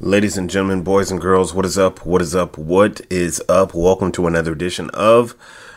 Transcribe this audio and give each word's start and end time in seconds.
Ladies 0.00 0.36
and 0.36 0.50
gentlemen, 0.50 0.82
boys 0.82 1.10
and 1.10 1.18
girls, 1.18 1.54
what 1.54 1.64
is 1.64 1.78
up? 1.78 2.04
What 2.04 2.20
is 2.20 2.34
up? 2.34 2.58
What 2.58 3.00
is 3.08 3.42
up? 3.48 3.72
Welcome 3.72 4.12
to 4.12 4.26
another 4.26 4.52
edition 4.52 4.90
of 4.90 5.34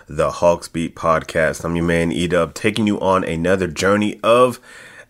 the 0.08 0.32
Hawks 0.32 0.68
Beat 0.68 0.94
Podcast. 0.94 1.64
I'm 1.64 1.78
your 1.78 1.86
man, 1.86 2.12
Edub, 2.12 2.56
taking 2.56 2.86
you 2.86 3.00
on 3.00 3.24
another 3.24 3.68
journey 3.68 4.20
of 4.22 4.60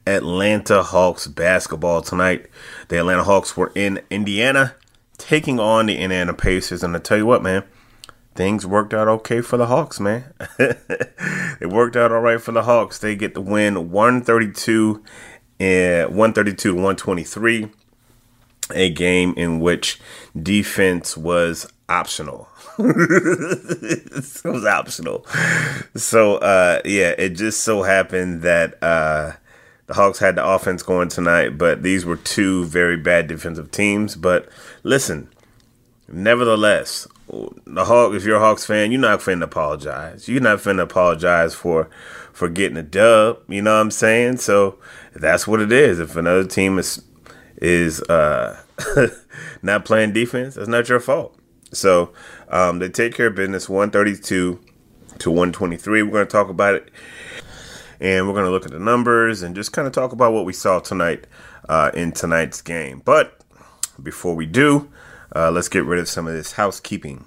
Atlanta 0.05 0.84
Hawks 0.84 1.25
basketball 1.25 2.03
tonight. 2.03 2.45
The 2.89 3.00
Atlanta 3.00 3.23
Hawks 3.23 3.57
were 3.57 3.72
in 3.73 4.03
Indiana 4.11 4.75
taking 5.17 5.59
on 5.59 5.88
the 5.88 5.97
Indiana 5.97 6.35
Pacers. 6.35 6.84
And 6.84 6.95
I 6.95 7.00
tell 7.00 7.17
you 7.17 7.25
what, 7.25 7.41
man, 7.41 7.63
things 8.35 8.66
worked 8.66 8.94
out 8.94 9.07
okay 9.07 9.41
for 9.41 9.57
the 9.57 9.68
Hawks, 9.68 10.00
man. 10.00 10.34
it 10.59 11.69
worked 11.69 11.96
out 11.96 12.12
all 12.12 12.19
right 12.19 12.41
for 12.41 12.51
the 12.51 12.63
Hawks. 12.63 13.00
They 13.00 13.16
get 13.16 13.34
the 13.34 13.41
win 13.41 13.91
132 13.91 15.03
and 15.59 16.09
132 16.09 16.56
to 16.56 16.73
123 16.73 17.69
a 18.73 18.90
game 18.90 19.34
in 19.38 19.59
which 19.59 20.00
defense 20.41 21.16
was 21.16 21.72
optional. 21.88 22.47
it 22.79 24.41
was 24.44 24.66
optional. 24.66 25.25
So 25.96 26.38
uh 26.38 26.81
yeah, 26.84 27.13
it 27.17 27.29
just 27.29 27.63
so 27.63 27.84
happened 27.84 28.41
that 28.41 28.81
uh 28.84 29.34
the 29.88 29.94
Hawks 29.94 30.17
had 30.17 30.35
the 30.35 30.46
offense 30.46 30.81
going 30.81 31.09
tonight, 31.09 31.59
but 31.59 31.84
these 31.84 32.06
were 32.06 32.16
two 32.16 32.66
very 32.66 32.97
bad 32.97 33.28
defensive 33.28 33.69
teams. 33.69 34.16
But 34.16 34.50
listen, 34.81 35.29
nevertheless, 36.07 37.07
the 37.27 37.85
Hawk 37.85 38.13
if 38.13 38.23
you're 38.23 38.38
a 38.38 38.39
Hawks 38.39 38.66
fan, 38.66 38.91
you're 38.91 39.01
not 39.01 39.19
finna 39.19 39.43
apologize. 39.43 40.27
You're 40.27 40.41
not 40.41 40.59
finna 40.59 40.83
apologize 40.83 41.53
for 41.53 41.89
for 42.33 42.49
getting 42.49 42.77
a 42.77 42.83
dub. 42.83 43.39
You 43.47 43.61
know 43.61 43.75
what 43.75 43.81
I'm 43.81 43.91
saying? 43.91 44.38
So 44.38 44.77
that's 45.16 45.47
what 45.47 45.61
it 45.61 45.71
is. 45.71 45.99
If 45.99 46.16
another 46.16 46.45
team 46.45 46.77
is 46.77 47.03
is 47.57 48.01
uh, 48.03 48.61
not 49.61 49.85
playing 49.85 50.13
defense, 50.13 50.55
that's 50.55 50.67
not 50.67 50.89
your 50.89 50.99
fault. 50.99 51.38
So 51.71 52.13
um, 52.49 52.79
they 52.79 52.89
take 52.89 53.16
care 53.16 53.27
of 53.27 53.35
business 53.35 53.67
132 53.67 54.59
to 55.19 55.31
123. 55.31 56.03
We're 56.03 56.11
going 56.11 56.25
to 56.25 56.31
talk 56.31 56.49
about 56.49 56.75
it 56.75 56.91
and 57.99 58.27
we're 58.27 58.33
going 58.33 58.45
to 58.45 58.51
look 58.51 58.66
at 58.66 58.72
the 58.72 58.79
numbers 58.79 59.41
and 59.41 59.55
just 59.55 59.72
kind 59.72 59.87
of 59.87 59.93
talk 59.93 60.11
about 60.11 60.33
what 60.33 60.45
we 60.45 60.53
saw 60.53 60.79
tonight 60.79 61.25
uh, 61.69 61.91
in 61.93 62.11
tonight's 62.11 62.61
game. 62.61 63.01
But 63.03 63.41
before 64.01 64.35
we 64.35 64.45
do, 64.45 64.89
uh, 65.35 65.51
let's 65.51 65.69
get 65.69 65.85
rid 65.85 66.00
of 66.00 66.07
some 66.07 66.28
of 66.28 66.34
this 66.34 66.53
housekeeping. 66.53 67.25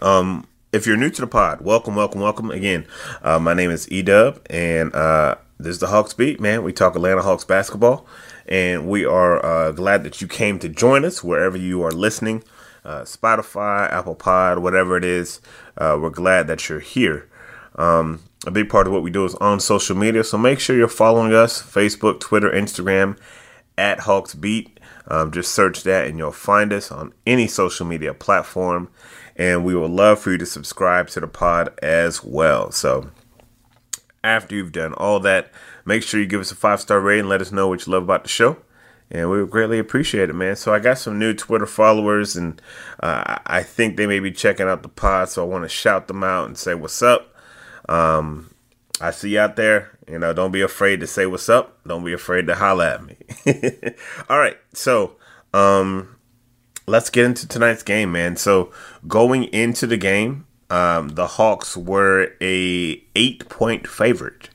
Um, 0.00 0.46
if 0.72 0.86
you're 0.86 0.96
new 0.96 1.10
to 1.10 1.20
the 1.20 1.26
pod, 1.26 1.62
welcome, 1.62 1.96
welcome, 1.96 2.20
welcome. 2.20 2.50
Again, 2.50 2.86
uh, 3.22 3.38
my 3.38 3.54
name 3.54 3.70
is 3.70 3.86
Edub, 3.88 4.40
and 4.48 4.94
uh, 4.94 5.36
this 5.58 5.70
is 5.70 5.78
the 5.78 5.88
Hawks 5.88 6.14
Beat, 6.14 6.40
man. 6.40 6.62
We 6.62 6.72
talk 6.72 6.94
Atlanta 6.94 7.22
Hawks 7.22 7.44
basketball 7.44 8.06
and 8.50 8.88
we 8.88 9.04
are 9.04 9.44
uh, 9.44 9.72
glad 9.72 10.02
that 10.04 10.20
you 10.20 10.26
came 10.26 10.58
to 10.58 10.68
join 10.68 11.04
us 11.04 11.22
wherever 11.22 11.56
you 11.56 11.82
are 11.82 11.92
listening 11.92 12.42
uh, 12.84 13.02
Spotify, 13.02 13.90
Apple 13.92 14.14
Pod, 14.14 14.58
whatever 14.58 14.96
it 14.96 15.04
is. 15.04 15.40
Uh, 15.76 15.98
we're 16.00 16.10
glad 16.10 16.46
that 16.46 16.68
you're 16.68 16.80
here. 16.80 17.28
Um, 17.76 18.22
a 18.46 18.50
big 18.50 18.70
part 18.70 18.86
of 18.86 18.92
what 18.92 19.02
we 19.02 19.10
do 19.10 19.24
is 19.26 19.34
on 19.34 19.60
social 19.60 19.96
media, 19.96 20.24
so 20.24 20.38
make 20.38 20.60
sure 20.60 20.74
you're 20.74 20.88
following 20.88 21.34
us 21.34 21.62
Facebook, 21.62 22.20
Twitter, 22.20 22.50
Instagram 22.50 23.18
at 23.76 24.00
Hawks 24.00 24.34
Beat. 24.34 24.79
Um, 25.10 25.32
just 25.32 25.52
search 25.52 25.82
that 25.82 26.06
and 26.06 26.16
you'll 26.16 26.32
find 26.32 26.72
us 26.72 26.92
on 26.92 27.12
any 27.26 27.48
social 27.48 27.84
media 27.84 28.14
platform. 28.14 28.88
And 29.36 29.64
we 29.64 29.74
would 29.74 29.90
love 29.90 30.20
for 30.20 30.32
you 30.32 30.38
to 30.38 30.46
subscribe 30.46 31.08
to 31.08 31.20
the 31.20 31.26
pod 31.26 31.76
as 31.82 32.22
well. 32.22 32.70
So, 32.70 33.10
after 34.22 34.54
you've 34.54 34.72
done 34.72 34.92
all 34.94 35.18
that, 35.20 35.50
make 35.84 36.02
sure 36.02 36.20
you 36.20 36.26
give 36.26 36.40
us 36.40 36.52
a 36.52 36.56
five 36.56 36.80
star 36.80 37.00
rating 37.00 37.28
let 37.28 37.40
us 37.40 37.52
know 37.52 37.68
what 37.68 37.86
you 37.86 37.92
love 37.92 38.02
about 38.04 38.22
the 38.22 38.28
show. 38.28 38.58
And 39.10 39.28
we 39.28 39.40
would 39.40 39.50
greatly 39.50 39.80
appreciate 39.80 40.30
it, 40.30 40.34
man. 40.34 40.54
So 40.54 40.72
I 40.72 40.78
got 40.78 40.98
some 40.98 41.18
new 41.18 41.34
Twitter 41.34 41.66
followers, 41.66 42.36
and 42.36 42.62
uh, 43.00 43.38
I 43.44 43.64
think 43.64 43.96
they 43.96 44.06
may 44.06 44.20
be 44.20 44.30
checking 44.30 44.68
out 44.68 44.84
the 44.84 44.88
pod. 44.88 45.28
So 45.30 45.42
I 45.42 45.48
want 45.48 45.64
to 45.64 45.68
shout 45.68 46.06
them 46.06 46.22
out 46.22 46.46
and 46.46 46.56
say 46.56 46.74
what's 46.74 47.02
up. 47.02 47.34
Um, 47.88 48.49
I 49.00 49.10
see 49.12 49.30
you 49.30 49.40
out 49.40 49.56
there. 49.56 49.98
You 50.08 50.18
know, 50.18 50.32
don't 50.32 50.52
be 50.52 50.60
afraid 50.60 51.00
to 51.00 51.06
say 51.06 51.26
what's 51.26 51.48
up. 51.48 51.78
Don't 51.86 52.04
be 52.04 52.12
afraid 52.12 52.46
to 52.48 52.54
holler 52.54 52.84
at 52.84 53.04
me. 53.04 53.16
All 54.28 54.38
right, 54.38 54.58
so 54.74 55.16
um, 55.54 56.16
let's 56.86 57.10
get 57.10 57.24
into 57.24 57.48
tonight's 57.48 57.82
game, 57.82 58.12
man. 58.12 58.36
So 58.36 58.72
going 59.08 59.44
into 59.44 59.86
the 59.86 59.96
game, 59.96 60.46
um, 60.68 61.10
the 61.10 61.26
Hawks 61.26 61.76
were 61.76 62.34
a 62.40 63.02
eight 63.16 63.48
point 63.48 63.86
favorite. 63.86 64.50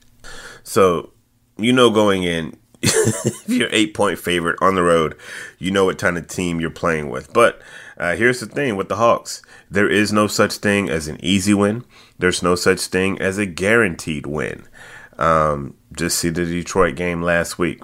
So 0.62 1.12
you 1.58 1.72
know 1.72 1.90
going 1.90 2.22
in, 2.22 2.56
if 2.82 3.48
you're 3.48 3.68
eight 3.72 3.94
point 3.94 4.18
favorite 4.18 4.58
on 4.60 4.74
the 4.74 4.82
road, 4.82 5.16
you 5.58 5.70
know 5.70 5.86
what 5.86 5.98
kind 5.98 6.16
of 6.16 6.28
team 6.28 6.60
you're 6.60 6.70
playing 6.70 7.10
with. 7.10 7.32
But 7.32 7.60
uh, 7.98 8.16
here's 8.16 8.40
the 8.40 8.46
thing 8.46 8.76
with 8.76 8.88
the 8.88 8.96
Hawks 8.96 9.42
there 9.70 9.88
is 9.88 10.12
no 10.12 10.26
such 10.26 10.54
thing 10.54 10.88
as 10.88 11.08
an 11.08 11.18
easy 11.24 11.54
win, 11.54 11.84
there's 12.18 12.42
no 12.42 12.54
such 12.54 12.80
thing 12.80 13.20
as 13.20 13.38
a 13.38 13.46
guaranteed 13.46 14.26
win. 14.26 14.66
Um, 15.18 15.74
just 15.96 16.18
see 16.18 16.28
the 16.28 16.44
Detroit 16.44 16.96
game 16.96 17.22
last 17.22 17.58
week. 17.58 17.82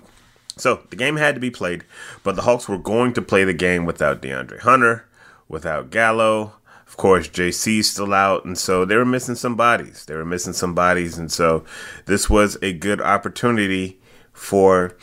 So 0.56 0.82
the 0.90 0.96
game 0.96 1.16
had 1.16 1.34
to 1.34 1.40
be 1.40 1.50
played, 1.50 1.84
but 2.22 2.36
the 2.36 2.42
Hawks 2.42 2.68
were 2.68 2.78
going 2.78 3.14
to 3.14 3.22
play 3.22 3.44
the 3.44 3.54
game 3.54 3.86
without 3.86 4.20
DeAndre 4.20 4.60
Hunter, 4.60 5.06
without 5.48 5.90
Gallo, 5.90 6.54
Of 6.92 6.98
course, 6.98 7.26
JC's 7.26 7.90
still 7.90 8.12
out, 8.12 8.44
and 8.44 8.58
so 8.58 8.84
they 8.84 8.96
were 8.96 9.06
missing 9.06 9.34
some 9.34 9.56
bodies. 9.56 10.04
They 10.04 10.14
were 10.14 10.26
missing 10.26 10.52
some 10.52 10.74
bodies, 10.74 11.16
and 11.16 11.32
so 11.32 11.64
this 12.04 12.28
was 12.28 12.58
a 12.60 12.74
good 12.74 13.00
opportunity 13.00 13.98
for 14.34 14.94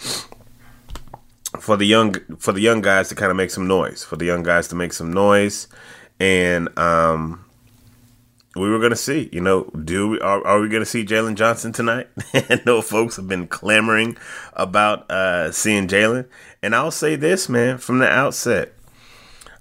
for 1.60 1.76
the 1.76 1.86
young 1.86 2.14
for 2.38 2.52
the 2.52 2.62
young 2.62 2.82
guys 2.82 3.10
to 3.10 3.16
kind 3.16 3.32
of 3.32 3.38
make 3.38 3.50
some 3.50 3.68
noise, 3.68 4.04
for 4.04 4.18
the 4.18 4.26
young 4.26 4.44
guys 4.44 4.68
to 4.68 4.76
make 4.76 4.94
some 4.94 5.12
noise, 5.12 5.68
and 6.20 6.70
um, 6.78 7.44
we 8.60 8.70
were 8.70 8.80
gonna 8.80 8.96
see, 8.96 9.30
you 9.32 9.42
know, 9.42 9.64
do 9.84 10.10
we, 10.10 10.20
are, 10.20 10.46
are 10.46 10.60
we 10.60 10.70
gonna 10.70 10.86
see 10.86 11.06
Jalen 11.06 11.36
Johnson 11.36 11.72
tonight? 11.72 12.08
I 12.34 12.62
know 12.66 12.82
folks 12.82 13.16
have 13.16 13.28
been 13.28 13.48
clamoring 13.48 14.18
about 14.54 15.10
uh, 15.10 15.52
seeing 15.52 15.88
Jalen, 15.88 16.28
and 16.62 16.76
I'll 16.76 16.92
say 16.92 17.16
this, 17.16 17.50
man, 17.50 17.78
from 17.78 18.00
the 18.00 18.08
outset, 18.08 18.74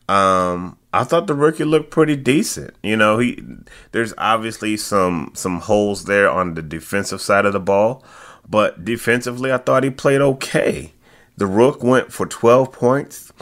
um, 0.09 0.79
I 0.93 1.05
thought 1.05 1.27
the 1.27 1.35
rookie 1.35 1.65
looked 1.65 1.91
pretty 1.91 2.17
decent. 2.17 2.75
You 2.83 2.97
know, 2.97 3.19
he 3.19 3.43
there's 3.93 4.15
obviously 4.17 4.77
some 4.77 5.33
some 5.35 5.61
holes 5.61 6.05
there 6.05 6.31
on 6.31 6.55
the 6.55 6.63
defensive 6.63 7.21
side 7.21 7.45
of 7.45 7.53
the 7.53 7.61
ball, 7.61 8.05
but 8.49 8.85
defensively, 8.85 9.53
I 9.53 9.59
thought 9.59 9.85
he 9.85 9.91
played 9.91 10.21
okay. 10.21 10.93
The 11.37 11.47
Rook 11.47 11.85
went 11.85 12.13
for 12.13 12.27
12 12.27 12.73
points. 12.73 13.33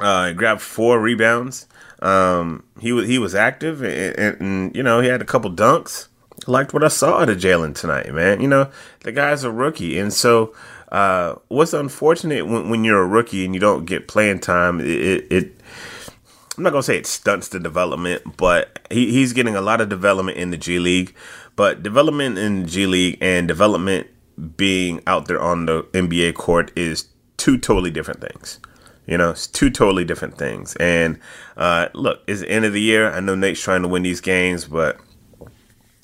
Uh, 0.00 0.32
grabbed 0.32 0.60
four 0.60 1.00
rebounds. 1.00 1.66
Um, 2.00 2.64
he 2.80 2.92
was 2.92 3.06
he 3.08 3.18
was 3.18 3.34
active, 3.34 3.82
and, 3.82 4.18
and, 4.18 4.40
and, 4.40 4.76
you 4.76 4.82
know 4.82 5.00
he 5.00 5.08
had 5.08 5.22
a 5.22 5.24
couple 5.24 5.50
dunks. 5.50 6.08
Liked 6.46 6.74
what 6.74 6.84
I 6.84 6.88
saw 6.88 7.20
out 7.20 7.30
of 7.30 7.38
Jalen 7.38 7.74
tonight, 7.74 8.12
man. 8.12 8.40
You 8.40 8.48
know 8.48 8.70
the 9.00 9.12
guy's 9.12 9.44
a 9.44 9.50
rookie, 9.50 9.98
and 9.98 10.12
so 10.12 10.54
uh, 10.92 11.36
what's 11.48 11.72
unfortunate 11.72 12.46
when, 12.46 12.68
when 12.68 12.84
you're 12.84 13.02
a 13.02 13.06
rookie 13.06 13.44
and 13.44 13.54
you 13.54 13.60
don't 13.60 13.84
get 13.84 14.08
playing 14.08 14.40
time, 14.40 14.80
it, 14.80 14.86
it, 14.86 15.32
it 15.32 15.60
I'm 16.56 16.62
not 16.62 16.70
gonna 16.70 16.82
say 16.82 16.96
it 16.96 17.06
stunts 17.06 17.48
the 17.48 17.58
development, 17.58 18.36
but 18.36 18.78
he, 18.90 19.10
he's 19.10 19.32
getting 19.32 19.56
a 19.56 19.60
lot 19.60 19.80
of 19.80 19.88
development 19.88 20.38
in 20.38 20.50
the 20.50 20.56
G 20.56 20.78
League. 20.78 21.14
But 21.56 21.82
development 21.82 22.38
in 22.38 22.66
G 22.66 22.86
League 22.86 23.18
and 23.20 23.48
development 23.48 24.08
being 24.56 25.00
out 25.06 25.26
there 25.26 25.40
on 25.40 25.66
the 25.66 25.82
NBA 25.92 26.34
court 26.34 26.72
is 26.76 27.08
two 27.36 27.58
totally 27.58 27.90
different 27.90 28.20
things. 28.20 28.60
You 29.06 29.18
know, 29.18 29.30
it's 29.30 29.46
two 29.46 29.70
totally 29.70 30.04
different 30.04 30.38
things. 30.38 30.76
And 30.76 31.18
uh, 31.56 31.88
look, 31.94 32.22
it's 32.26 32.40
the 32.40 32.50
end 32.50 32.64
of 32.64 32.72
the 32.72 32.80
year. 32.80 33.10
I 33.10 33.20
know 33.20 33.34
Nate's 33.34 33.60
trying 33.60 33.82
to 33.82 33.88
win 33.88 34.02
these 34.02 34.20
games, 34.20 34.64
but 34.64 34.98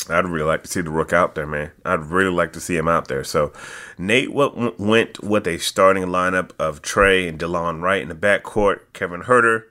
I'd 0.09 0.27
really 0.27 0.47
like 0.47 0.63
to 0.65 0.69
see 0.69 0.81
the 0.81 0.91
Rook 0.91 1.13
out 1.13 1.35
there, 1.35 1.47
man. 1.47 1.71
I'd 1.85 2.01
really 2.01 2.33
like 2.33 2.53
to 2.55 2.61
see 2.61 2.77
him 2.77 2.89
out 2.89 3.09
there. 3.09 3.25
So 3.25 3.53
Nate 3.97 4.33
went 4.33 5.23
with 5.23 5.47
a 5.47 5.59
starting 5.59 6.05
lineup 6.05 6.51
of 6.59 6.83
Trae 6.83 7.29
and 7.29 7.39
Delon 7.39 7.81
Wright 7.81 8.03
in 8.03 8.09
the 8.09 8.15
backcourt, 8.15 8.81
Kevin 8.93 9.23
Huerter, 9.23 9.65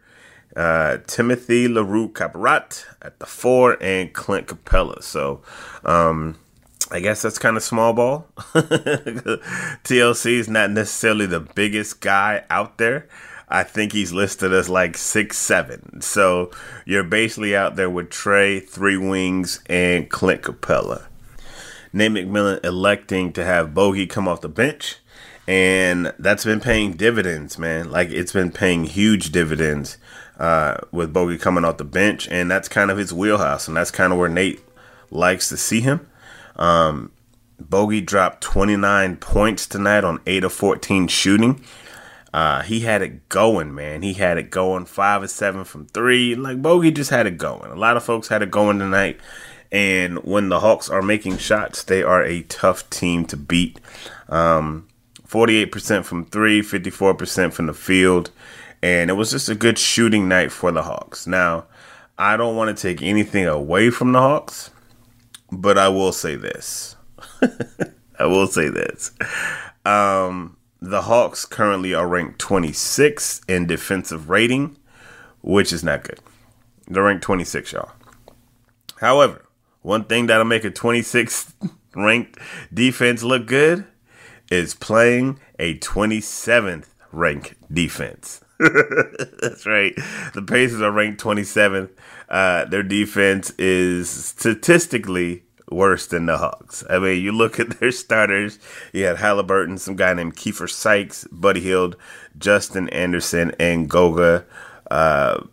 uh, 0.56 0.98
Timothé 1.06 1.68
Luwawu-Cabarrot 1.68 2.86
at 3.02 3.20
the 3.20 3.26
four, 3.26 3.78
and 3.82 4.14
Clint 4.14 4.48
Capela. 4.48 5.04
So, 5.04 5.42
um, 5.84 6.40
I 6.92 7.00
guess 7.00 7.22
that's 7.22 7.38
kind 7.38 7.56
of 7.56 7.64
small 7.64 7.94
ball. 7.94 8.28
TLC 9.84 10.32
is 10.34 10.50
not 10.50 10.72
necessarily 10.72 11.26
the 11.26 11.40
biggest 11.40 12.02
guy 12.02 12.44
out 12.50 12.78
there. 12.78 13.08
I 13.48 13.64
think 13.64 13.94
he's 13.94 14.12
listed 14.12 14.54
as 14.54 14.70
like 14.70 14.98
six 14.98 15.38
seven. 15.38 16.02
So 16.02 16.52
you're 16.86 17.04
basically 17.04 17.56
out 17.56 17.76
there 17.76 17.90
with 17.90 18.10
Trae, 18.10 18.68
three 18.68 18.98
wings, 18.98 19.62
and 19.68 20.10
Clint 20.10 20.44
Capela. 20.44 21.06
Nate 21.92 22.12
McMillan 22.12 22.64
electing 22.64 23.34
to 23.34 23.44
have 23.44 23.74
Bogey 23.74 24.06
come 24.06 24.28
off 24.28 24.42
the 24.42 24.50
bench. 24.50 24.98
And 25.48 26.14
that's 26.20 26.46
been 26.46 26.60
paying 26.60 26.94
dividends, 26.94 27.58
man. 27.58 27.90
Like 27.90 28.10
it's 28.10 28.32
been 28.32 28.52
paying 28.52 28.84
huge 28.84 29.32
dividends 29.32 29.98
uh, 30.38 30.78
with 30.92 31.12
Bogey 31.12 31.40
coming 31.40 31.66
off 31.66 31.78
the 31.78 31.86
bench. 31.86 32.28
And 32.30 32.52
that's 32.52 32.68
kind 32.68 32.92
of 32.92 32.98
his 33.00 33.12
wheelhouse. 33.12 33.68
And 33.68 33.76
that's 33.76 33.90
kind 33.90 34.14
of 34.14 34.20
where 34.20 34.30
Nate 34.30 34.62
likes 35.10 35.50
to 35.50 35.58
see 35.58 35.82
him. 35.82 36.08
Um, 36.60 37.12
Bogey 37.60 38.02
dropped 38.02 38.42
29 38.42 39.18
points 39.18 39.66
tonight 39.66 40.04
on 40.04 40.22
8 40.28 40.44
of 40.44 40.54
14 40.54 41.08
shooting. 41.08 41.64
Uh, 42.32 42.62
he 42.62 42.82
had 42.82 43.02
it 43.02 43.28
going, 43.28 43.74
man. 43.74 44.04
He 44.04 44.14
had 44.14 44.38
it 44.38 44.52
going 44.52 44.86
five 44.86 45.24
or 45.24 45.28
seven 45.28 45.64
from 45.64 45.88
three. 45.88 46.36
Like 46.36 46.62
Bogey 46.62 46.92
just 46.92 47.10
had 47.10 47.26
it 47.26 47.38
going. 47.38 47.72
A 47.72 47.76
lot 47.76 47.98
of 47.98 48.04
folks 48.04 48.28
had 48.28 48.44
it 48.44 48.52
going 48.52 48.78
tonight. 48.78 49.20
And 49.72 50.24
when 50.24 50.50
the 50.50 50.60
Hawks 50.60 50.90
are 50.90 51.02
making 51.02 51.38
shots, 51.38 51.84
they 51.84 52.04
are 52.04 52.24
a 52.24 52.44
tough 52.44 52.90
team 52.90 53.26
to 53.26 53.38
beat. 53.38 53.80
Um, 54.28 54.88
48% 55.28 56.06
from 56.06 56.26
three, 56.26 56.62
54% 56.62 57.54
from 57.54 57.68
the 57.68 57.74
field. 57.74 58.32
And 58.82 59.10
it 59.10 59.14
was 59.14 59.32
just 59.32 59.50
a 59.50 59.56
good 59.56 59.78
shooting 59.78 60.28
night 60.28 60.52
for 60.52 60.72
the 60.72 60.84
Hawks. 60.84 61.28
Now, 61.28 61.66
I 62.18 62.38
don't 62.38 62.56
want 62.56 62.76
to 62.76 62.82
take 62.82 63.02
anything 63.02 63.46
away 63.46 63.90
from 63.90 64.12
the 64.12 64.20
Hawks. 64.20 64.72
But 65.52 65.78
I 65.78 65.90
will 65.90 66.12
say 66.12 66.36
this. 66.36 66.96
I 68.20 68.26
will 68.26 68.48
say 68.48 68.70
this. 68.70 69.12
Um, 69.86 70.58
the 70.82 71.04
Hawks 71.04 71.46
currently 71.46 71.94
are 71.94 72.08
ranked 72.08 72.40
26 72.40 73.42
in 73.48 73.66
defensive 73.66 74.30
rating, 74.30 74.78
which 75.42 75.74
is 75.74 75.84
not 75.84 76.04
good. 76.04 76.20
They're 76.88 77.04
ranked 77.04 77.24
26, 77.24 77.74
y'all. 77.74 77.92
However, 79.00 79.46
one 79.82 80.04
thing 80.06 80.28
that'll 80.28 80.46
make 80.46 80.64
a 80.64 80.72
26 80.72 81.54
ranked 81.96 82.38
defense 82.74 83.24
look 83.24 83.46
good 83.48 83.86
is 84.52 84.74
playing 84.76 85.40
a 85.58 85.78
27th 85.80 86.86
ranked 87.12 87.56
defense. 87.74 88.42
That's 89.42 89.66
right. 89.66 89.96
The 90.34 90.44
Pacers 90.46 90.82
are 90.82 90.92
ranked 90.92 91.22
27th. 91.24 91.90
Uh, 92.28 92.66
their 92.66 92.84
defense 92.84 93.52
is 93.58 94.10
statistically 94.10 95.44
worse 95.72 96.08
than 96.08 96.26
the 96.26 96.38
Hawks. 96.38 96.84
I 96.90 97.00
mean, 97.00 97.24
you 97.24 97.32
look 97.32 97.60
at 97.60 97.70
their 97.80 97.92
starters. 97.92 98.60
You 98.92 99.06
had 99.06 99.18
Halliburton, 99.18 99.78
some 99.78 99.96
guy 99.96 100.14
named 100.14 100.36
Keifer 100.36 100.70
Sykes, 100.70 101.26
Buddy 101.32 101.62
Hield, 101.62 101.96
Justin 102.38 102.90
Anderson, 102.90 103.54
and 103.60 103.90
Goga. 103.90 104.46
Uh, 104.92 105.44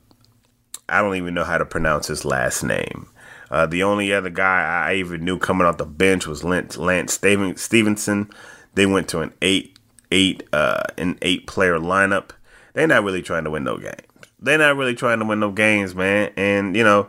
I 0.88 1.00
don't 1.00 1.16
even 1.16 1.34
know 1.34 1.44
how 1.44 1.58
to 1.58 1.64
pronounce 1.64 2.08
his 2.08 2.24
last 2.24 2.62
name. 2.62 3.08
Uh, 3.50 3.66
the 3.66 3.82
only 3.84 4.12
other 4.12 4.30
guy 4.30 4.88
I 4.88 4.94
even 4.94 5.24
knew 5.24 5.38
coming 5.38 5.66
off 5.66 5.78
the 5.78 5.86
bench 5.86 6.26
was 6.26 6.42
Lance, 6.42 6.76
Lance 6.76 7.12
Stephenson. 7.12 8.30
They 8.74 8.86
went 8.86 9.08
to 9.08 9.20
an 9.20 9.32
eight 9.42 9.78
eight 10.10 10.42
uh, 10.52 10.82
an 10.98 11.18
eight 11.22 11.46
player 11.46 11.78
lineup. 11.78 12.30
They're 12.76 12.86
not 12.86 13.04
really 13.04 13.22
trying 13.22 13.44
to 13.44 13.50
win 13.50 13.64
no 13.64 13.78
games. 13.78 14.02
They're 14.38 14.58
not 14.58 14.76
really 14.76 14.94
trying 14.94 15.18
to 15.20 15.24
win 15.24 15.40
no 15.40 15.50
games, 15.50 15.94
man. 15.94 16.30
And 16.36 16.76
you 16.76 16.84
know, 16.84 17.08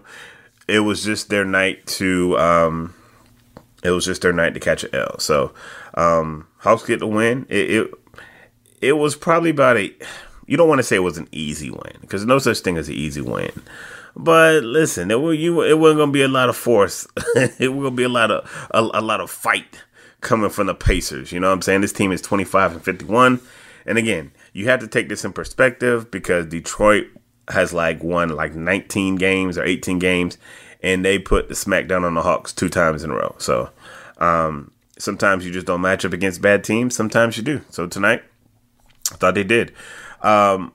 it 0.66 0.80
was 0.80 1.04
just 1.04 1.28
their 1.28 1.44
night 1.44 1.86
to 1.88 2.38
um, 2.38 2.96
it 3.84 3.90
was 3.90 4.06
just 4.06 4.22
their 4.22 4.32
night 4.32 4.54
to 4.54 4.62
catch 4.62 4.86
an 4.86 4.96
L. 4.96 5.20
So 5.20 5.52
um, 5.96 6.48
Hawks 6.60 6.86
get 6.86 7.00
the 7.00 7.08
win. 7.08 7.46
It, 7.50 7.70
it 7.70 7.92
it 8.80 8.94
was 8.94 9.18
probably 9.18 9.50
about 9.50 9.76
a. 9.76 9.94
You 10.46 10.56
don't 10.56 10.70
want 10.70 10.80
to 10.80 10.84
say 10.84 10.96
it 10.96 11.00
was 11.00 11.18
an 11.18 11.28
easy 11.34 11.70
win 11.70 11.98
because 12.00 12.26
no 12.26 12.40
such 12.40 12.60
thing 12.60 12.78
as 12.78 12.88
an 12.88 12.96
easy 12.96 13.20
win. 13.20 13.52
But 14.16 14.64
listen, 14.64 15.12
it, 15.12 15.18
you, 15.18 15.64
it 15.64 15.78
wasn't 15.78 16.00
gonna 16.00 16.12
be 16.14 16.22
a 16.22 16.30
lot 16.30 16.48
of 16.48 16.56
force. 16.56 17.06
it 17.36 17.74
was 17.74 17.84
gonna 17.84 17.92
be 17.92 18.04
a 18.04 18.10
lot 18.10 18.32
of 18.32 18.70
a, 18.72 18.80
a 19.00 19.02
lot 19.02 19.20
of 19.20 19.30
fight 19.30 19.84
coming 20.22 20.50
from 20.50 20.68
the 20.68 20.76
Pacers. 20.76 21.34
You 21.34 21.42
know 21.42 21.48
what 21.48 21.56
I'm 21.56 21.62
saying? 21.62 21.82
This 21.82 21.92
team 21.92 22.14
is 22.14 22.22
25 22.22 22.72
and 22.72 22.82
51. 22.82 23.42
And 23.86 23.98
again, 23.98 24.32
you 24.58 24.66
have 24.66 24.80
to 24.80 24.88
take 24.88 25.08
this 25.08 25.24
in 25.24 25.32
perspective 25.34 26.10
because 26.10 26.48
Detroit 26.48 27.06
has 27.48 27.74
like 27.74 28.02
won 28.02 28.30
like 28.30 28.56
19 28.56 29.16
games 29.18 29.56
or 29.56 29.64
18 29.64 30.00
games, 30.00 30.40
and 30.82 31.06
they 31.06 31.20
put 31.20 31.48
the 31.48 31.54
smackdown 31.54 32.04
on 32.04 32.16
the 32.16 32.24
Hawks 32.24 32.54
two 32.54 32.68
times 32.68 33.04
in 33.04 33.12
a 33.12 33.14
row. 33.14 33.36
So 33.38 33.70
um, 34.18 34.72
sometimes 34.98 35.46
you 35.46 35.54
just 35.54 35.68
don't 35.68 35.82
match 35.82 36.06
up 36.06 36.14
against 36.14 36.42
bad 36.42 36.64
teams. 36.64 36.96
Sometimes 36.96 37.38
you 37.38 37.44
do. 37.44 37.62
So 37.70 37.86
tonight, 37.86 38.24
I 39.12 39.18
thought 39.18 39.36
they 39.36 39.44
did. 39.44 39.76
Um, 40.24 40.74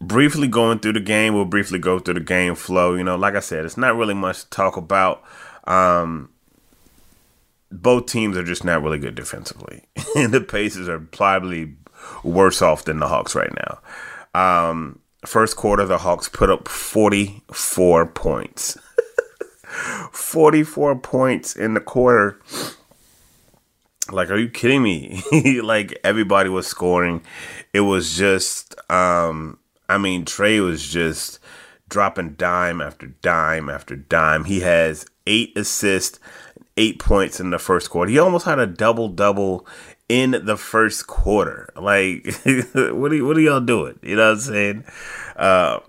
briefly 0.00 0.48
going 0.48 0.78
through 0.78 0.94
the 0.94 1.00
game, 1.00 1.34
we'll 1.34 1.44
briefly 1.44 1.78
go 1.78 1.98
through 1.98 2.14
the 2.14 2.20
game 2.20 2.54
flow. 2.54 2.94
You 2.94 3.04
know, 3.04 3.16
like 3.16 3.34
I 3.34 3.40
said, 3.40 3.66
it's 3.66 3.76
not 3.76 3.96
really 3.96 4.14
much 4.14 4.44
to 4.44 4.48
talk 4.48 4.78
about. 4.78 5.22
Um, 5.64 6.30
both 7.70 8.06
teams 8.06 8.36
are 8.36 8.44
just 8.44 8.64
not 8.64 8.82
really 8.82 8.98
good 8.98 9.14
defensively. 9.14 9.84
and 10.16 10.32
the 10.32 10.40
Pacers 10.40 10.88
are 10.88 11.00
probably 11.00 11.66
worse 12.22 12.62
off 12.62 12.84
than 12.84 12.98
the 13.00 13.08
Hawks 13.08 13.34
right 13.34 13.52
now. 13.54 14.70
Um, 14.70 15.00
first 15.24 15.56
quarter, 15.56 15.84
the 15.84 15.98
Hawks 15.98 16.28
put 16.28 16.50
up 16.50 16.68
44 16.68 18.06
points. 18.06 18.78
44 20.12 20.96
points 20.96 21.56
in 21.56 21.74
the 21.74 21.80
quarter. 21.80 22.40
Like, 24.10 24.30
are 24.30 24.38
you 24.38 24.48
kidding 24.48 24.82
me? 24.82 25.22
like, 25.62 25.98
everybody 26.02 26.48
was 26.48 26.66
scoring. 26.66 27.22
It 27.72 27.80
was 27.80 28.16
just, 28.16 28.74
um, 28.90 29.58
I 29.88 29.98
mean, 29.98 30.24
Trae 30.24 30.64
was 30.64 30.86
just 30.88 31.38
dropping 31.88 32.34
dime 32.34 32.80
after 32.80 33.06
dime 33.06 33.68
after 33.68 33.96
dime. 33.96 34.44
He 34.44 34.60
has 34.60 35.06
eight 35.26 35.56
assists, 35.56 36.18
eight 36.76 36.98
points 36.98 37.40
in 37.40 37.50
the 37.50 37.58
first 37.58 37.90
quarter. 37.90 38.10
He 38.10 38.18
almost 38.18 38.46
had 38.46 38.58
a 38.58 38.66
double 38.66 39.08
double 39.08 39.66
in 40.08 40.42
the 40.44 40.56
first 40.56 41.06
quarter. 41.06 41.70
Like, 41.76 42.26
what 42.44 43.12
are 43.12 43.24
what 43.24 43.36
are 43.36 43.40
y'all 43.40 43.60
doing? 43.60 43.98
You 44.02 44.16
know 44.16 44.26
what 44.26 44.32
I'm 44.32 44.40
saying? 44.40 44.84
Uh, 45.36 45.80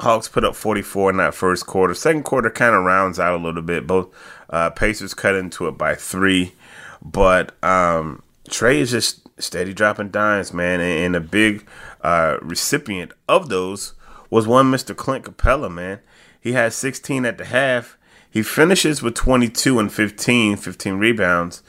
Hawks 0.00 0.28
put 0.28 0.44
up 0.44 0.56
44 0.56 1.10
in 1.10 1.16
that 1.18 1.34
first 1.34 1.66
quarter. 1.66 1.94
Second 1.94 2.24
quarter 2.24 2.50
kind 2.50 2.74
of 2.74 2.84
rounds 2.84 3.18
out 3.18 3.38
a 3.38 3.42
little 3.42 3.62
bit. 3.62 3.86
Both 3.86 4.08
uh, 4.48 4.70
Pacers 4.70 5.14
cut 5.14 5.34
into 5.34 5.68
it 5.68 5.76
by 5.76 5.94
three, 5.94 6.54
but 7.02 7.52
um, 7.62 8.22
Trae 8.48 8.76
is 8.76 8.90
just 8.90 9.28
steady 9.38 9.74
dropping 9.74 10.10
dimes, 10.10 10.52
man. 10.52 10.80
And, 10.80 11.04
and 11.04 11.16
a 11.16 11.20
big 11.20 11.66
uh, 12.00 12.38
recipient 12.40 13.12
of 13.28 13.48
those 13.48 13.94
was 14.30 14.46
one 14.46 14.70
Mr. 14.70 14.96
Clint 14.96 15.24
Capela, 15.24 15.70
man. 15.70 16.00
He 16.40 16.52
had 16.52 16.72
16 16.72 17.26
at 17.26 17.36
the 17.38 17.44
half. 17.44 17.98
He 18.30 18.42
finishes 18.42 19.02
with 19.02 19.14
22 19.14 19.78
and 19.78 19.92
15, 19.92 20.56
15 20.56 20.94
rebounds. 20.94 21.62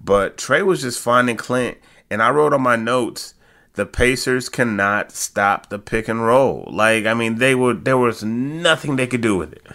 But 0.00 0.36
Trae 0.36 0.64
was 0.64 0.82
just 0.82 1.00
finding 1.00 1.36
Clint. 1.36 1.78
And 2.10 2.22
I 2.22 2.30
wrote 2.30 2.52
on 2.52 2.62
my 2.62 2.76
notes, 2.76 3.34
the 3.74 3.86
Pacers 3.86 4.48
cannot 4.48 5.12
stop 5.12 5.68
the 5.68 5.78
pick 5.78 6.08
and 6.08 6.24
roll. 6.24 6.68
Like, 6.70 7.06
I 7.06 7.14
mean, 7.14 7.36
they 7.36 7.54
were 7.54 7.74
there 7.74 7.98
was 7.98 8.24
nothing 8.24 8.96
they 8.96 9.06
could 9.06 9.20
do 9.20 9.36
with 9.36 9.52
it. 9.52 9.66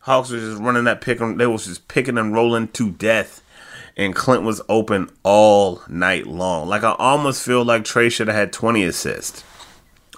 Hawks 0.00 0.30
was 0.30 0.42
just 0.42 0.62
running 0.62 0.84
that 0.84 1.00
pick 1.00 1.20
and 1.20 1.40
they 1.40 1.46
was 1.46 1.66
just 1.66 1.88
picking 1.88 2.18
and 2.18 2.34
rolling 2.34 2.68
to 2.68 2.90
death. 2.90 3.42
And 3.96 4.14
Clint 4.14 4.42
was 4.42 4.60
open 4.68 5.08
all 5.22 5.82
night 5.88 6.26
long. 6.26 6.68
Like 6.68 6.82
I 6.82 6.96
almost 6.98 7.44
feel 7.44 7.64
like 7.64 7.84
Trae 7.84 8.10
should 8.10 8.26
have 8.26 8.36
had 8.36 8.52
20 8.52 8.82
assists. 8.84 9.44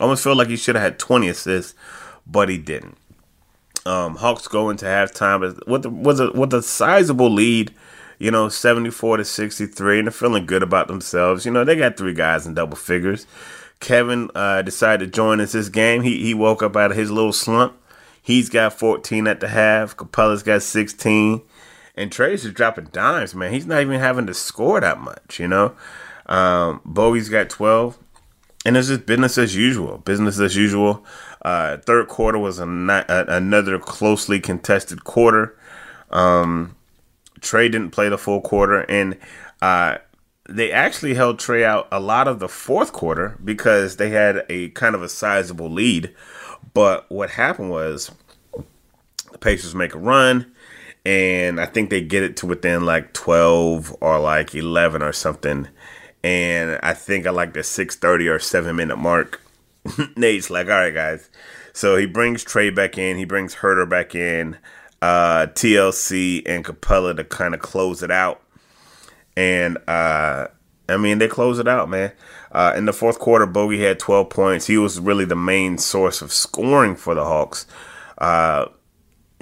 Almost 0.00 0.25
feel 0.25 0.34
like 0.34 0.48
he 0.48 0.56
should 0.56 0.75
have 0.75 0.84
had 0.84 0.98
20 0.98 1.28
assists, 1.28 1.75
but 2.26 2.48
he 2.48 2.58
didn't. 2.58 2.96
Um, 3.86 4.16
Hawks 4.16 4.48
go 4.48 4.70
into 4.70 4.84
halftime 4.84 5.40
with 5.66 5.86
with 5.86 6.20
a 6.20 6.32
with 6.32 6.52
a 6.52 6.62
sizable 6.62 7.30
lead, 7.30 7.72
you 8.18 8.30
know, 8.30 8.49
74 8.49 9.18
to 9.18 9.25
63, 9.25 9.99
and 9.99 10.06
they're 10.06 10.12
feeling 10.12 10.46
good 10.46 10.62
about 10.62 10.88
themselves. 10.88 11.44
You 11.44 11.52
know, 11.52 11.64
they 11.64 11.76
got 11.76 11.96
three 11.96 12.14
guys 12.14 12.46
in 12.46 12.54
double 12.54 12.76
figures. 12.76 13.26
Kevin 13.80 14.30
uh, 14.35 14.62
decided 14.62 15.06
to 15.06 15.12
join 15.12 15.40
us 15.40 15.52
this 15.52 15.68
game. 15.68 16.02
He 16.02 16.23
he 16.23 16.35
woke 16.35 16.62
up 16.62 16.76
out 16.76 16.90
of 16.90 16.96
his 16.96 17.11
little 17.11 17.32
slump. 17.32 17.76
He's 18.23 18.49
got 18.49 18.73
14 18.73 19.26
at 19.26 19.40
the 19.40 19.49
half. 19.49 19.96
Capela's 19.96 20.42
got 20.42 20.62
16. 20.62 21.42
And 21.94 22.12
Trae's 22.12 22.42
just 22.42 22.54
dropping 22.54 22.87
dimes, 22.87 23.35
man. 23.35 23.52
He's 23.52 23.66
not 23.66 23.80
even 23.80 24.00
having 24.00 24.26
to 24.26 24.35
score 24.35 24.80
that 24.80 24.99
much, 24.99 25.38
you 25.38 25.49
know. 25.49 25.75
Um, 26.26 26.80
Bogey's 26.85 27.28
got 27.28 27.49
12 27.49 27.96
and 28.66 28.76
it's 28.76 28.88
just 28.88 29.06
business 29.06 29.38
as 29.38 29.54
usual. 29.54 29.99
Business 29.99 30.40
as 30.40 30.56
usual. 30.56 31.06
Uh, 31.42 31.76
third 31.76 32.08
quarter 32.08 32.37
was 32.37 32.58
a, 32.58 32.64
a, 32.64 33.25
another 33.28 33.78
closely 33.78 34.40
contested 34.40 35.04
quarter. 35.04 35.56
Um, 36.11 36.75
Trae 37.40 37.71
didn't 37.71 37.90
play 37.90 38.09
the 38.09 38.19
full 38.19 38.40
quarter, 38.40 38.81
and 38.81 39.16
uh, 39.62 39.99
they 40.49 40.73
actually 40.73 41.14
held 41.14 41.38
Trae 41.38 41.64
out 41.64 41.88
a 41.90 42.00
lot 42.00 42.28
of 42.28 42.38
the 42.38 42.49
fourth 42.49 42.93
quarter 42.93 43.38
because 43.45 43.97
they 43.97 44.11
had 44.11 44.45
a 44.49 44.71
kind 44.71 44.95
of 44.95 45.02
a 45.02 45.09
sizable 45.09 45.71
lead. 45.71 46.14
But 46.75 47.11
what 47.11 47.31
happened 47.31 47.71
was 47.71 48.11
the 49.33 49.38
Pacers 49.38 49.75
make 49.75 49.95
a 49.95 49.99
run, 49.99 50.52
and 51.05 51.61
I 51.61 51.66
think 51.66 51.90
they 51.90 52.00
get 52.00 52.23
it 52.23 52.37
to 52.38 52.47
within 52.47 52.85
like 52.85 53.12
12 53.12 53.97
or 54.00 54.19
like 54.19 54.55
11 54.55 55.02
or 55.02 55.12
something 55.12 55.69
and 56.26 56.81
I 56.83 56.93
think 56.93 57.25
I 57.25 57.31
like 57.31 57.52
the 57.52 57.62
six 57.62 57.95
thirty 57.95 58.26
or 58.26 58.40
seven 58.40 58.75
minute 58.75 58.97
mark. 58.97 59.40
Nate's 60.16 60.50
like, 60.50 60.66
all 60.66 60.73
right, 60.73 60.93
guys. 60.93 61.31
So 61.73 61.97
he 61.97 62.07
brings 62.07 62.45
Trae 62.45 62.75
back 62.75 62.99
in. 62.99 63.16
He 63.16 63.25
brings 63.25 63.55
Huerter 63.55 63.88
back 63.88 64.16
in. 64.16 64.59
Uh, 65.03 65.47
TLC 65.49 66.43
and 66.47 66.65
Capela 66.65 67.17
to 67.17 67.25
kind 67.25 67.55
of 67.55 67.61
close 67.61 68.03
it 68.03 68.11
out. 68.11 68.43
And 69.37 69.76
uh, 69.87 70.49
I 70.88 70.97
mean, 70.97 71.19
they 71.19 71.29
close 71.29 71.59
it 71.59 71.69
out, 71.69 71.88
man. 71.88 72.12
Uh, 72.53 72.73
in 72.76 72.87
the 72.87 72.93
fourth 72.93 73.19
quarter, 73.19 73.47
Bogey 73.47 73.81
had 73.81 73.99
12 73.99 74.31
points. 74.31 74.67
He 74.67 74.79
was 74.79 74.99
really 74.99 75.25
the 75.25 75.37
main 75.37 75.79
source 75.79 76.23
of 76.23 76.33
scoring 76.33 76.97
for 76.97 77.15
the 77.15 77.25
Hawks. 77.25 77.67
Uh, 78.19 78.67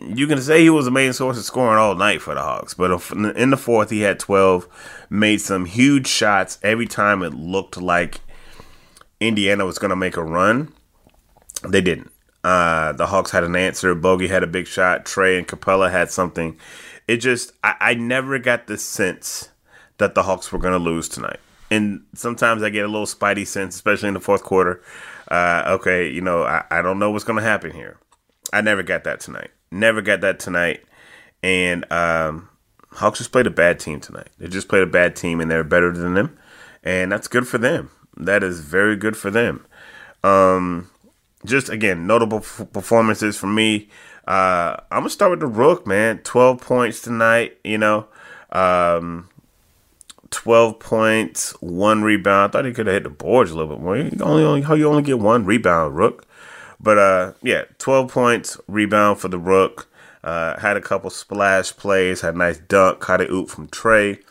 you 0.03 0.27
can 0.27 0.41
say 0.41 0.63
he 0.63 0.71
was 0.71 0.87
the 0.87 0.91
main 0.91 1.13
source 1.13 1.39
of 1.39 1.45
scoring 1.45 1.79
all 1.79 1.95
night 1.95 2.21
for 2.21 2.35
the 2.35 2.43
Hawks, 2.43 2.75
but 2.75 2.91
in 3.37 3.51
the 3.51 3.57
fourth, 3.57 3.91
he 3.91 4.01
had 4.01 4.19
12, 4.19 5.07
made 5.09 5.41
some 5.41 5.67
huge 5.67 6.09
shots 6.09 6.59
every 6.63 6.87
time 6.87 7.23
it 7.23 7.33
looked 7.33 7.77
like 7.77 8.21
Indiana 9.21 9.65
was 9.65 9.79
going 9.79 9.91
to 9.91 9.97
make 9.97 10.17
a 10.17 10.25
run. 10.25 10.73
They 11.63 11.81
didn't. 11.81 12.11
Uh, 12.45 12.93
the 12.93 13.07
Hawks 13.07 13.31
had 13.31 13.43
an 13.43 13.57
answer. 13.57 13.95
Bogey 13.95 14.29
had 14.29 14.43
a 14.43 14.47
big 14.47 14.67
shot. 14.67 15.07
Trae 15.07 15.39
and 15.39 15.49
Capela 15.49 15.91
had 15.91 16.11
something. 16.11 16.59
It 17.09 17.17
just, 17.17 17.53
I, 17.65 17.75
I 17.81 17.95
never 17.95 18.39
got 18.39 18.67
the 18.67 18.77
sense 18.77 19.49
that 19.99 20.15
the 20.15 20.25
Hawks 20.25 20.53
were 20.53 20.59
going 20.59 20.73
to 20.73 20.79
lose 20.79 21.09
tonight. 21.09 21.41
And 21.71 22.05
sometimes 22.15 22.63
I 22.63 22.69
get 22.69 22.85
a 22.85 22.89
little 22.89 23.07
spidey 23.07 23.47
sense, 23.47 23.75
especially 23.75 24.09
in 24.09 24.15
the 24.15 24.21
fourth 24.21 24.43
quarter. 24.43 24.83
Uh, 25.29 25.63
okay, 25.67 26.09
you 26.09 26.21
know, 26.21 26.43
I, 26.43 26.65
I 26.71 26.83
don't 26.83 26.99
know 26.99 27.11
what's 27.11 27.25
going 27.25 27.39
to 27.39 27.43
happen 27.43 27.71
here. 27.71 27.99
I 28.53 28.61
never 28.61 28.83
got 28.83 29.05
that 29.05 29.21
tonight. 29.21 29.51
Never 29.71 30.03
got 30.03 30.21
that 30.21 30.39
tonight. 30.39 30.85
And 31.43 31.91
um, 31.91 32.49
Hawks 32.91 33.19
just 33.19 33.33
played 33.33 33.47
a 33.47 33.51
bad 33.51 33.81
team 33.81 34.01
tonight. 34.01 34.29
They 34.39 34.49
just 34.49 34.69
played 34.69 34.83
a 34.83 34.87
bad 34.87 35.17
team, 35.17 35.41
and 35.41 35.51
they're 35.51 35.65
better 35.65 35.93
than 35.93 36.15
them, 36.15 36.39
and 36.83 37.11
that's 37.11 37.29
good 37.29 37.49
for 37.49 37.59
them. 37.59 37.91
That 38.17 38.45
is 38.45 38.61
very 38.61 38.97
good 38.97 39.17
for 39.17 39.31
them. 39.31 39.67
Um, 40.23 40.91
just 41.45 41.69
again, 41.69 42.07
notable 42.07 42.39
f- 42.39 42.67
performances 42.73 43.37
for 43.37 43.47
me. 43.47 43.89
Uh, 44.27 44.77
I'm 44.91 45.01
gonna 45.01 45.11
start 45.11 45.31
with 45.31 45.41
the 45.41 45.47
Rook, 45.47 45.87
man. 45.87 46.19
Twelve 46.19 46.61
points 46.61 47.01
tonight. 47.03 47.59
You 47.65 47.79
know, 47.79 48.07
um, 48.53 49.29
twelve 50.31 50.79
points, 50.81 51.53
one 51.61 52.03
rebound. 52.03 52.51
I 52.51 52.53
thought 52.53 52.65
he 52.65 52.73
could 52.73 52.87
have 52.87 52.95
hit 52.95 53.03
the 53.05 53.11
boards 53.11 53.51
a 53.51 53.57
little 53.57 53.77
bit 53.77 53.83
more. 53.83 53.97
You 53.97 54.11
only, 54.21 54.63
how 54.63 54.75
you 54.75 54.89
only 54.89 55.03
get 55.03 55.19
one 55.19 55.45
rebound, 55.45 55.97
Rook. 55.97 56.27
But 56.81 56.99
uh, 56.99 57.33
yeah, 57.43 57.63
12 57.79 58.13
points, 58.13 58.59
rebound 58.69 59.19
for 59.19 59.29
the 59.29 59.39
Rook. 59.39 59.89
Uh, 60.23 60.59
had 60.61 60.77
a 60.77 60.81
couple 60.81 61.11
splash 61.11 61.75
plays, 61.77 62.21
had 62.21 62.35
a 62.35 62.39
nice 62.39 62.59
dunk, 62.59 63.01
caught 63.01 63.21
a 63.21 63.31
oop 63.31 63.49
from 63.49 63.69
Trae. 63.69 64.23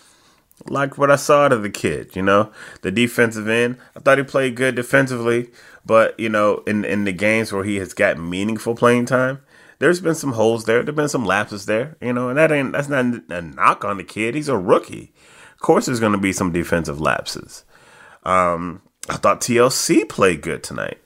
Like 0.70 0.98
what 0.98 1.12
I 1.12 1.17
saw 1.17 1.46
out 1.46 1.53
of 1.53 1.62
the 1.62 1.70
kid, 1.70 2.15
you 2.15 2.22
know, 2.22 2.51
the 2.82 2.91
defensive 2.91 3.48
end. 3.50 3.77
I 3.96 4.00
thought 4.00 4.17
he 4.17 4.24
played 4.24 4.55
good 4.55 4.75
defensively, 4.75 5.50
but 5.86 6.17
you 6.20 6.29
know, 6.29 6.63
in 6.65 6.86
in 6.86 7.03
the 7.03 7.12
games 7.12 7.51
where 7.51 7.63
he 7.63 7.77
has 7.77 7.93
got 7.93 8.17
meaningful 8.17 8.75
playing 8.75 9.05
time, 9.05 9.41
there's 9.79 10.00
been 10.00 10.15
some 10.15 10.34
holes 10.34 10.65
there. 10.65 10.82
There've 10.82 10.96
been 10.96 11.10
some 11.10 11.25
lapses 11.25 11.65
there, 11.65 11.98
you 12.01 12.13
know, 12.13 12.29
and 12.29 12.38
that 12.38 12.51
ain't 12.51 12.72
that's 12.72 12.88
not 12.88 13.05
a 13.29 13.41
knock 13.41 13.84
on 13.84 13.98
the 13.98 14.03
kid. 14.03 14.36
He's 14.36 14.48
a 14.48 14.58
rookie. 14.58 15.13
Of 15.53 15.60
course, 15.60 15.86
there's 15.86 16.00
going 16.00 16.13
to 16.13 16.17
be 16.17 16.34
some 16.34 16.51
defensive 16.51 17.01
lapses. 17.01 17.65
Um, 18.24 18.82
I 19.10 19.17
thought 19.17 19.41
TLC 19.41 20.08
played 20.08 20.41
good 20.41 20.63
tonight. 20.63 21.00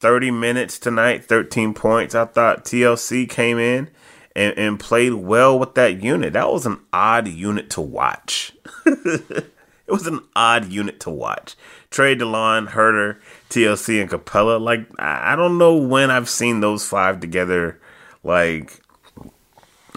30 0.00 0.30
minutes 0.30 0.78
tonight, 0.78 1.24
13 1.24 1.74
points. 1.74 2.14
I 2.14 2.24
thought 2.24 2.64
TLC 2.64 3.28
came 3.28 3.58
in 3.58 3.90
and, 4.38 4.56
and 4.56 4.78
played 4.78 5.14
well 5.14 5.58
with 5.58 5.74
that 5.74 6.00
unit. 6.00 6.34
That 6.34 6.48
was 6.48 6.64
an 6.64 6.78
odd 6.92 7.26
unit 7.26 7.70
to 7.70 7.80
watch. 7.80 8.52
it 8.86 9.50
was 9.88 10.06
an 10.06 10.20
odd 10.36 10.70
unit 10.70 11.00
to 11.00 11.10
watch. 11.10 11.56
Trae 11.90 12.16
DeLon, 12.16 12.68
Huerter, 12.68 13.18
TLC, 13.50 14.00
and 14.00 14.08
Capela. 14.08 14.60
Like, 14.60 14.86
I 15.00 15.34
don't 15.34 15.58
know 15.58 15.76
when 15.76 16.12
I've 16.12 16.28
seen 16.28 16.60
those 16.60 16.86
five 16.86 17.18
together, 17.18 17.80
like, 18.22 18.80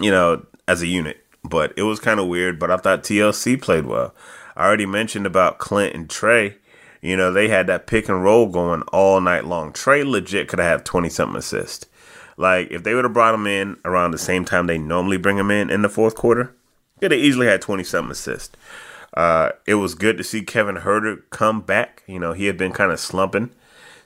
you 0.00 0.10
know, 0.10 0.44
as 0.66 0.82
a 0.82 0.88
unit. 0.88 1.24
But 1.44 1.72
it 1.76 1.82
was 1.82 2.00
kind 2.00 2.18
of 2.18 2.26
weird. 2.26 2.58
But 2.58 2.72
I 2.72 2.78
thought 2.78 3.04
TLC 3.04 3.62
played 3.62 3.86
well. 3.86 4.12
I 4.56 4.66
already 4.66 4.86
mentioned 4.86 5.26
about 5.26 5.58
Clint 5.58 5.94
and 5.94 6.08
Trae. 6.08 6.56
You 7.00 7.16
know, 7.16 7.32
they 7.32 7.46
had 7.46 7.68
that 7.68 7.86
pick 7.86 8.08
and 8.08 8.24
roll 8.24 8.48
going 8.48 8.82
all 8.92 9.20
night 9.20 9.44
long. 9.44 9.72
Trae 9.72 10.04
legit 10.04 10.48
could 10.48 10.58
have 10.58 10.80
had 10.80 10.84
20 10.84 11.08
something 11.10 11.38
assists. 11.38 11.86
Like, 12.36 12.70
if 12.70 12.82
they 12.82 12.94
would 12.94 13.04
have 13.04 13.12
brought 13.12 13.34
him 13.34 13.46
in 13.46 13.76
around 13.84 14.10
the 14.10 14.18
same 14.18 14.44
time 14.44 14.66
they 14.66 14.78
normally 14.78 15.16
bring 15.16 15.36
him 15.36 15.50
in 15.50 15.70
in 15.70 15.82
the 15.82 15.88
fourth 15.88 16.14
quarter, 16.14 16.54
could 17.02 17.10
have 17.10 17.20
easily 17.20 17.46
had 17.46 17.60
20 17.60 17.82
something 17.82 18.12
assists. 18.12 18.56
Uh, 19.14 19.50
it 19.66 19.74
was 19.74 19.94
good 19.94 20.16
to 20.16 20.24
see 20.24 20.42
Kevin 20.42 20.76
Huerter 20.76 21.22
come 21.30 21.60
back. 21.60 22.02
You 22.06 22.18
know, 22.18 22.32
he 22.32 22.46
had 22.46 22.56
been 22.56 22.72
kind 22.72 22.92
of 22.92 23.00
slumping. 23.00 23.50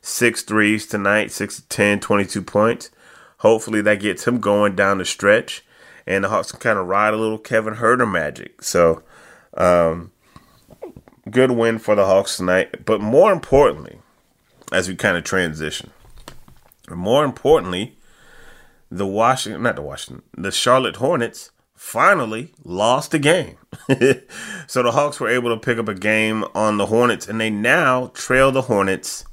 Six 0.00 0.42
threes 0.42 0.86
tonight, 0.86 1.30
6 1.30 1.56
to 1.56 1.68
10, 1.68 2.00
22 2.00 2.42
points. 2.42 2.90
Hopefully 3.38 3.80
that 3.82 4.00
gets 4.00 4.26
him 4.26 4.40
going 4.40 4.74
down 4.74 4.98
the 4.98 5.04
stretch. 5.04 5.64
And 6.06 6.24
the 6.24 6.28
Hawks 6.28 6.52
can 6.52 6.60
kind 6.60 6.78
of 6.78 6.86
ride 6.86 7.12
a 7.12 7.16
little 7.16 7.38
Kevin 7.38 7.74
Huerter 7.74 8.10
magic. 8.10 8.62
So, 8.62 9.02
um, 9.54 10.12
good 11.30 11.50
win 11.50 11.78
for 11.78 11.94
the 11.94 12.06
Hawks 12.06 12.36
tonight. 12.36 12.84
But 12.84 13.00
more 13.00 13.32
importantly, 13.32 13.98
as 14.72 14.88
we 14.88 14.96
kind 14.96 15.16
of 15.16 15.24
transition, 15.24 15.90
more 16.88 17.24
importantly, 17.24 17.96
the 18.90 19.06
Washington, 19.06 19.62
not 19.62 19.76
the 19.76 19.82
Washington, 19.82 20.22
the 20.36 20.50
Charlotte 20.52 20.96
Hornets 20.96 21.50
finally 21.74 22.52
lost 22.64 23.14
a 23.14 23.18
game. 23.18 23.58
so 24.66 24.82
the 24.82 24.92
Hawks 24.92 25.20
were 25.20 25.28
able 25.28 25.54
to 25.54 25.60
pick 25.60 25.78
up 25.78 25.88
a 25.88 25.94
game 25.94 26.44
on 26.54 26.78
the 26.78 26.86
Hornets, 26.86 27.28
and 27.28 27.40
they 27.40 27.50
now 27.50 28.08
trail 28.14 28.50
the 28.50 28.62
Hornets 28.62 29.24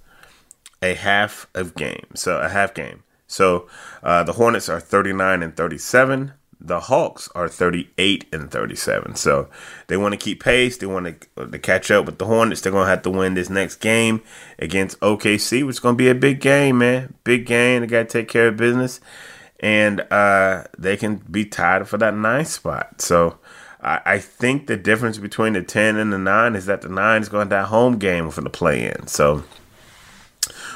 a 0.81 0.93
half 0.93 1.47
of 1.55 1.75
game. 1.75 2.07
So 2.15 2.37
a 2.39 2.49
half 2.49 2.73
game. 2.73 3.03
So 3.27 3.67
uh, 4.03 4.23
the 4.23 4.33
Hornets 4.33 4.69
are 4.69 4.79
39 4.79 5.41
and 5.41 5.55
37. 5.55 6.33
the 6.59 6.79
Hawks 6.81 7.29
are 7.35 7.49
38 7.49 8.25
and 8.31 8.49
37. 8.51 9.15
So 9.15 9.49
they 9.87 9.97
want 9.97 10.13
to 10.13 10.17
keep 10.17 10.43
pace. 10.43 10.77
They 10.77 10.85
want 10.85 11.21
to, 11.35 11.47
to 11.47 11.59
catch 11.59 11.91
up 11.91 12.05
with 12.05 12.19
the 12.19 12.25
Hornets. 12.25 12.61
They're 12.61 12.71
going 12.71 12.85
to 12.85 12.89
have 12.89 13.01
to 13.03 13.09
win 13.09 13.33
this 13.33 13.49
next 13.49 13.77
game 13.77 14.21
against 14.59 14.99
OKC, 14.99 15.65
which 15.65 15.75
is 15.75 15.79
going 15.79 15.95
to 15.95 15.97
be 15.97 16.09
a 16.09 16.15
big 16.15 16.39
game, 16.39 16.77
man. 16.77 17.15
Big 17.23 17.45
game. 17.45 17.81
They 17.81 17.87
got 17.87 18.09
to 18.09 18.19
take 18.19 18.29
care 18.29 18.47
of 18.47 18.57
business. 18.57 19.01
And 19.63 20.01
uh, 20.11 20.65
they 20.77 20.97
can 20.97 21.15
be 21.15 21.45
tied 21.45 21.87
for 21.87 21.97
that 21.97 22.13
ninth 22.13 22.49
spot. 22.49 23.01
So 23.01 23.39
I, 23.81 24.01
I 24.05 24.19
think 24.19 24.67
the 24.67 24.75
difference 24.77 25.17
between 25.17 25.53
the 25.53 25.63
10 25.63 25.95
and 25.95 26.11
the 26.11 26.17
9 26.17 26.55
is 26.55 26.65
that 26.65 26.81
the 26.81 26.89
9 26.89 27.21
is 27.21 27.29
going 27.29 27.47
to 27.47 27.49
that 27.49 27.67
home 27.67 27.97
game 27.97 28.29
for 28.29 28.41
the 28.41 28.49
play 28.49 28.85
in. 28.85 29.07
So 29.07 29.45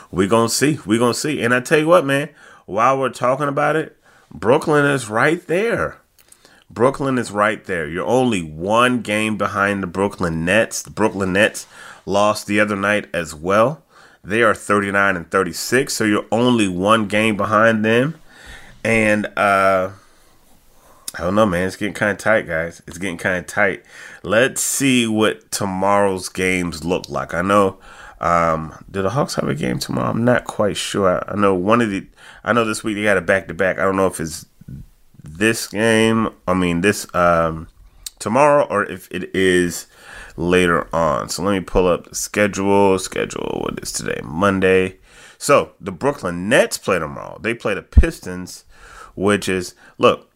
we're 0.10 0.30
going 0.30 0.48
to 0.48 0.54
see. 0.54 0.80
We're 0.86 1.00
going 1.00 1.14
to 1.14 1.20
see. 1.20 1.44
And 1.44 1.54
I 1.54 1.60
tell 1.60 1.80
you 1.80 1.88
what, 1.88 2.06
man, 2.06 2.30
while 2.66 2.98
we're 2.98 3.10
talking 3.10 3.50
about 3.50 3.76
it, 3.76 3.98
Brooklyn 4.32 4.86
is 4.86 5.10
right 5.10 5.46
there. 5.48 5.98
Brooklyn 6.70 7.18
is 7.18 7.32
right 7.32 7.64
there. 7.64 7.88
You're 7.88 8.06
only 8.06 8.42
one 8.42 9.02
game 9.02 9.38
behind 9.38 9.82
the 9.82 9.88
Brooklyn 9.88 10.44
Nets. 10.44 10.82
The 10.82 10.92
Brooklyn 10.92 11.34
Nets 11.34 11.66
lost 12.06 12.48
the 12.48 12.60
other 12.60 12.76
night 12.76 13.08
as 13.14 13.34
well. 13.34 13.84
They 14.24 14.44
are 14.44 14.54
39 14.54 15.16
and 15.16 15.32
36, 15.32 15.94
so 15.94 16.04
you're 16.04 16.26
only 16.32 16.68
one 16.68 17.08
game 17.08 17.38
behind 17.38 17.86
them. 17.86 18.16
And 18.88 19.26
uh 19.38 19.92
I 21.16 21.22
don't 21.22 21.36
know, 21.36 21.46
man. 21.46 21.68
It's 21.68 21.76
getting 21.76 21.94
kind 21.94 22.12
of 22.12 22.18
tight, 22.18 22.48
guys. 22.48 22.82
It's 22.88 22.98
getting 22.98 23.18
kind 23.18 23.38
of 23.38 23.48
tight. 23.48 23.84
Let's 24.24 24.62
see 24.62 25.06
what 25.08 25.52
tomorrow's 25.52 26.30
games 26.30 26.86
look 26.86 27.10
like. 27.10 27.34
I 27.34 27.42
know. 27.42 27.80
Um, 28.22 28.86
do 28.90 29.02
the 29.02 29.10
Hawks 29.10 29.36
have 29.36 29.50
a 29.50 29.56
game 29.56 29.80
tomorrow? 29.80 30.10
I'm 30.10 30.24
not 30.24 30.46
quite 30.46 30.78
sure. 30.78 31.10
I, 31.10 31.34
I 31.34 31.36
know 31.36 31.54
one 31.54 31.82
of 31.82 31.90
the. 31.90 32.08
I 32.44 32.54
know 32.54 32.64
this 32.64 32.84
week 32.84 32.96
they 32.96 33.04
got 33.04 33.18
a 33.18 33.22
back 33.22 33.48
to 33.48 33.54
back. 33.54 33.78
I 33.78 33.84
don't 33.84 33.98
know 33.98 34.08
if 34.08 34.20
it's 34.22 34.46
this 35.22 35.68
game. 35.68 36.30
I 36.48 36.54
mean 36.54 36.82
this 36.82 37.14
um 37.14 37.68
tomorrow 38.20 38.66
or 38.70 38.86
if 38.86 39.10
it 39.12 39.36
is 39.36 39.88
later 40.38 40.88
on. 40.96 41.28
So 41.30 41.44
let 41.44 41.54
me 41.54 41.60
pull 41.62 41.88
up 41.88 42.08
the 42.08 42.16
schedule. 42.16 42.98
Schedule. 43.00 43.64
What 43.64 43.80
is 43.82 43.92
today? 43.92 44.22
Monday. 44.24 44.98
So 45.38 45.74
the 45.80 45.92
Brooklyn 45.92 46.48
Nets 46.48 46.78
play 46.78 47.00
tomorrow. 47.00 47.38
They 47.42 47.54
play 47.54 47.74
the 47.74 47.84
Pistons, 47.84 48.66
which 49.18 49.50
is 49.50 49.76
look. 49.98 50.32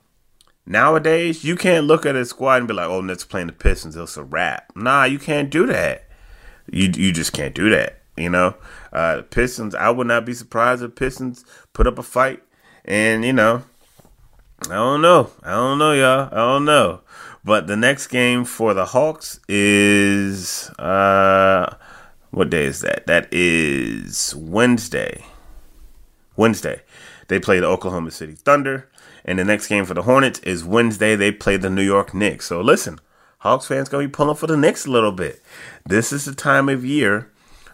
Nowadays, 0.65 1.43
you 1.43 1.55
can't 1.55 1.85
look 1.87 2.05
at 2.05 2.15
a 2.15 2.25
squad 2.25 2.57
and 2.57 2.67
be 2.67 2.73
like, 2.73 2.87
"Oh, 2.87 3.01
Nets 3.01 3.23
playing 3.23 3.47
the 3.47 3.53
Pistons, 3.53 3.95
it's 3.95 4.17
a 4.17 4.23
wrap." 4.23 4.71
Nah, 4.75 5.05
you 5.05 5.19
can't 5.19 5.49
do 5.49 5.65
that. 5.67 6.07
You 6.69 6.91
you 6.93 7.11
just 7.11 7.33
can't 7.33 7.55
do 7.55 7.69
that. 7.69 8.01
You 8.17 8.29
know, 8.29 8.55
uh, 8.91 9.21
Pistons. 9.29 9.73
I 9.73 9.89
would 9.89 10.07
not 10.07 10.25
be 10.25 10.33
surprised 10.33 10.83
if 10.83 10.95
Pistons 10.95 11.45
put 11.73 11.87
up 11.87 11.97
a 11.97 12.03
fight, 12.03 12.43
and 12.85 13.23
you 13.23 13.33
know, 13.33 13.63
I 14.69 14.75
don't 14.75 15.01
know, 15.01 15.31
I 15.43 15.51
don't 15.51 15.79
know, 15.79 15.93
y'all, 15.93 16.29
I 16.31 16.35
don't 16.35 16.65
know. 16.65 17.01
But 17.43 17.65
the 17.65 17.75
next 17.75 18.07
game 18.07 18.45
for 18.45 18.73
the 18.75 18.85
Hawks 18.85 19.39
is 19.49 20.69
uh, 20.77 21.75
what 22.29 22.51
day 22.51 22.65
is 22.65 22.81
that? 22.81 23.07
That 23.07 23.27
is 23.31 24.35
Wednesday. 24.35 25.25
Wednesday, 26.37 26.81
they 27.31 27.39
play 27.39 27.61
the 27.61 27.65
Oklahoma 27.65 28.11
City 28.11 28.33
Thunder. 28.33 28.89
And 29.23 29.39
the 29.39 29.45
next 29.45 29.67
game 29.67 29.85
for 29.85 29.93
the 29.93 30.01
Hornets 30.01 30.39
is 30.39 30.65
Wednesday. 30.65 31.15
They 31.15 31.31
play 31.31 31.55
the 31.55 31.69
New 31.69 31.81
York 31.81 32.13
Knicks. 32.13 32.47
So 32.47 32.59
listen, 32.59 32.99
Hawks 33.37 33.67
fans 33.67 33.87
gonna 33.87 34.03
be 34.03 34.11
pulling 34.11 34.35
for 34.35 34.47
the 34.47 34.57
Knicks 34.57 34.85
a 34.85 34.91
little 34.91 35.13
bit. 35.13 35.41
This 35.85 36.11
is 36.11 36.25
the 36.25 36.35
time 36.35 36.67
of 36.67 36.83
year 36.83 37.31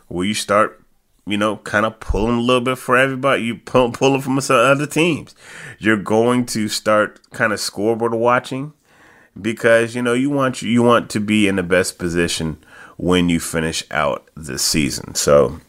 where 0.10 0.28
you 0.28 0.36
start, 0.36 0.80
you 1.26 1.38
know, 1.38 1.58
kind 1.58 1.88
of 1.88 2.00
pulling 2.00 2.38
a 2.38 2.42
little 2.42 2.62
bit 2.62 2.78
for 2.78 2.96
everybody. 2.96 3.46
You 3.46 3.56
pull, 3.56 3.92
pulling 3.92 4.22
from 4.22 4.40
some 4.42 4.58
other 4.58 4.86
teams. 4.86 5.34
You're 5.80 5.98
going 5.98 6.46
to 6.48 6.68
start 6.68 7.20
kind 7.32 7.52
of 7.52 7.60
scoreboard 7.60 8.14
watching 8.14 8.74
because 9.42 9.96
you 9.96 10.04
know 10.04 10.14
you 10.14 10.30
want 10.30 10.62
you 10.62 10.84
want 10.84 11.10
to 11.10 11.20
be 11.20 11.48
in 11.48 11.56
the 11.56 11.64
best 11.64 11.98
position 11.98 12.64
when 12.98 13.28
you 13.28 13.40
finish 13.40 13.84
out 13.90 14.30
the 14.36 14.60
season. 14.60 15.16
So 15.16 15.62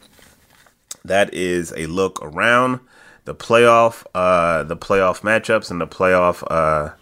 that 1.02 1.32
is 1.32 1.72
a 1.74 1.86
look 1.86 2.18
around 2.22 2.80
the 3.28 3.34
playoff, 3.34 4.04
uh, 4.14 4.64
the 4.64 4.76
playoff 4.76 5.20
matchups 5.20 5.70
and 5.70 5.80
the 5.80 5.86
playoff 5.86 6.42
uh, 6.50 6.94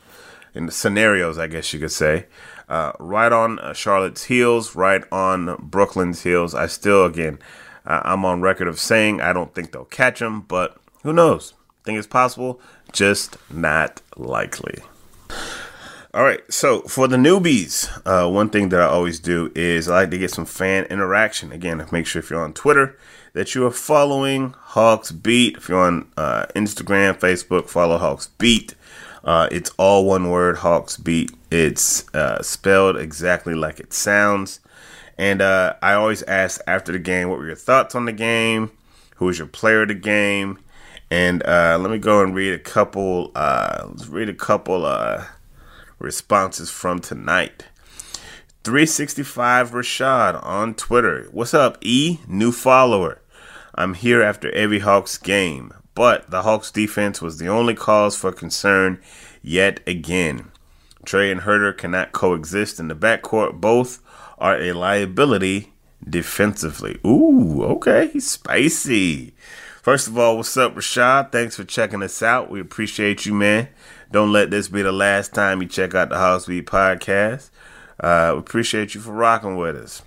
in 0.55 0.67
the 0.67 0.73
scenarios, 0.73 1.39
I 1.39 1.47
guess 1.47 1.73
you 1.73 1.79
could 1.79 1.93
say. 1.93 2.27
Uh, 2.69 2.91
right 2.99 3.31
on 3.31 3.61
uh, 3.61 3.73
Charlotte's 3.73 4.25
heels, 4.25 4.75
right 4.75 5.05
on 5.13 5.55
Brooklyn's 5.63 6.25
heels. 6.25 6.53
I 6.53 6.67
still, 6.67 7.05
again, 7.05 7.39
I'm 7.87 8.25
on 8.25 8.41
record 8.41 8.67
of 8.67 8.81
saying 8.81 9.21
I 9.21 9.33
don't 9.33 9.55
think 9.55 9.71
they'll 9.71 9.85
catch 9.85 10.19
them, 10.19 10.41
but 10.41 10.77
who 11.05 11.13
knows? 11.13 11.55
Think 11.85 11.97
it's 11.97 12.09
possible, 12.09 12.61
just 12.93 13.37
not 13.49 14.03
likely. 14.17 14.83
All 16.13 16.25
right, 16.25 16.41
so 16.53 16.81
for 16.83 17.07
the 17.07 17.17
newbies, 17.17 17.89
uh, 18.05 18.29
one 18.29 18.51
thing 18.51 18.71
that 18.71 18.81
I 18.81 18.87
always 18.87 19.21
do 19.21 19.53
is 19.55 19.89
I 19.89 20.01
like 20.01 20.11
to 20.11 20.19
get 20.19 20.33
some 20.33 20.47
fan 20.47 20.87
interaction. 20.87 21.53
Again, 21.53 21.87
make 21.93 22.07
sure 22.07 22.19
if 22.19 22.31
you're 22.31 22.43
on 22.43 22.53
Twitter 22.53 22.99
that 23.37 23.55
you 23.55 23.67
are 23.67 23.71
following 23.71 24.55
Hawks 24.59 25.13
Beat. 25.13 25.59
If 25.59 25.69
you're 25.69 25.79
on 25.79 26.11
uh, 26.17 26.47
Instagram, 26.57 27.19
Facebook, 27.21 27.69
follow 27.69 27.99
Hawks 27.99 28.29
Beat. 28.39 28.75
Uh, 29.23 29.47
it's 29.53 29.71
all 29.77 30.07
one 30.07 30.31
word, 30.31 30.57
Hawks 30.57 30.97
Beat. 30.97 31.33
It's 31.51 32.09
uh, 32.15 32.41
spelled 32.41 32.97
exactly 32.97 33.55
like 33.55 33.79
it 33.79 33.93
sounds. 33.93 34.61
And 35.19 35.43
uh, 35.43 35.75
I 35.83 35.93
always 35.93 36.23
ask 36.23 36.63
after 36.67 36.93
the 36.93 36.99
game, 36.99 37.29
what 37.29 37.39
were 37.39 37.47
your 37.47 37.57
thoughts 37.57 37.95
on 37.95 38.07
the 38.07 38.13
game? 38.13 38.71
Who 39.17 39.27
was 39.27 39.37
your 39.37 39.49
player 39.49 39.83
of 39.83 39.89
the 39.89 39.95
game? 39.95 40.59
And 41.11 41.45
uh, 41.45 41.77
let 41.79 41.91
me 41.91 41.99
go 41.99 42.23
and 42.23 42.35
read 42.35 42.55
a 42.55 42.59
couple. 42.59 43.33
Uh, 43.35 43.85
let's 43.89 44.07
read 44.07 44.31
a 44.31 44.35
couple 44.35 44.91
responses 45.99 46.71
from 46.71 47.01
tonight. 47.01 47.67
365 48.65 49.73
Rashad 49.73 50.43
on 50.43 50.75
Twitter. 50.75 51.29
What's 51.33 51.53
up, 51.53 51.77
E? 51.83 52.19
New 52.27 52.51
follower. 52.51 53.21
I'm 53.77 53.93
here 53.95 54.23
after 54.23 54.51
every 54.53 54.79
Hawks 54.79 55.19
game, 55.19 55.73
but 55.95 56.31
the 56.31 56.43
Hawks 56.43 56.71
defense 56.71 57.21
was 57.21 57.39
the 57.39 57.49
only 57.49 57.75
cause 57.75 58.17
for 58.17 58.33
concern 58.33 59.01
yet 59.43 59.81
again. 59.87 60.51
Trae 61.05 61.31
and 61.31 61.43
Huerter 61.43 61.77
cannot 61.77 62.13
coexist 62.13 62.81
in 62.81 62.89
the 62.89 62.95
backcourt. 62.95 63.61
Both 63.61 64.03
are 64.39 64.59
a 64.59 64.73
liability 64.73 65.75
defensively. 66.09 66.99
Ooh, 67.07 67.63
okay, 67.65 68.19
spicy. 68.19 69.35
First 69.83 70.09
of 70.09 70.19
all, 70.19 70.39
what's 70.39 70.57
up, 70.57 70.75
Rashad? 70.75 71.31
Thanks 71.31 71.57
for 71.57 71.65
checking 71.65 72.03
us 72.03 72.23
out. 72.23 72.51
We 72.51 72.61
appreciate 72.61 73.27
you, 73.27 73.35
man. 73.35 73.69
Don't 74.11 74.33
let 74.33 74.51
this 74.51 74.69
be 74.69 74.83
the 74.83 74.91
last 74.91 75.35
time 75.35 75.61
you 75.61 75.69
check 75.69 75.95
out 75.95 76.09
the 76.09 76.17
Hawks 76.17 76.47
Beat 76.47 76.67
podcast. 76.67 77.51
Uh, 78.01 78.31
we 78.33 78.41
appreciate 78.41 78.95
you 78.95 79.01
for 79.01 79.13
rocking 79.13 79.57
with 79.57 79.77
us. 79.77 80.03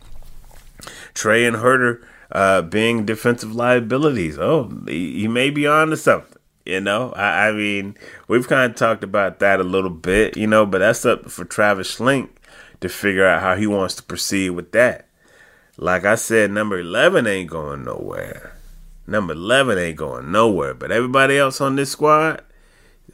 Trae 1.13 1.47
and 1.47 1.57
Huerter 1.57 2.03
uh, 2.31 2.61
being 2.61 3.05
defensive 3.05 3.55
liabilities. 3.55 4.37
Oh, 4.37 4.71
he, 4.87 5.21
he 5.21 5.27
may 5.27 5.49
be 5.49 5.67
on 5.67 5.89
to 5.89 5.97
something. 5.97 6.37
You 6.65 6.81
know, 6.81 7.11
I, 7.13 7.47
I 7.47 7.51
mean, 7.51 7.95
we've 8.27 8.47
kind 8.47 8.71
of 8.71 8.77
talked 8.77 9.03
about 9.03 9.39
that 9.39 9.59
a 9.59 9.63
little 9.63 9.89
bit, 9.89 10.37
you 10.37 10.45
know, 10.45 10.67
but 10.67 10.79
that's 10.79 11.03
up 11.03 11.31
for 11.31 11.43
Travis 11.43 11.97
Schlenk 11.97 12.29
to 12.81 12.89
figure 12.89 13.25
out 13.25 13.41
how 13.41 13.55
he 13.55 13.65
wants 13.65 13.95
to 13.95 14.03
proceed 14.03 14.51
with 14.51 14.71
that. 14.73 15.07
Like 15.77 16.05
I 16.05 16.15
said, 16.15 16.51
number 16.51 16.79
11 16.79 17.25
ain't 17.25 17.49
going 17.49 17.85
nowhere. 17.85 18.53
Number 19.07 19.33
11 19.33 19.77
ain't 19.77 19.97
going 19.97 20.31
nowhere. 20.31 20.73
But 20.73 20.91
everybody 20.91 21.37
else 21.37 21.59
on 21.61 21.75
this 21.75 21.91
squad, 21.91 22.43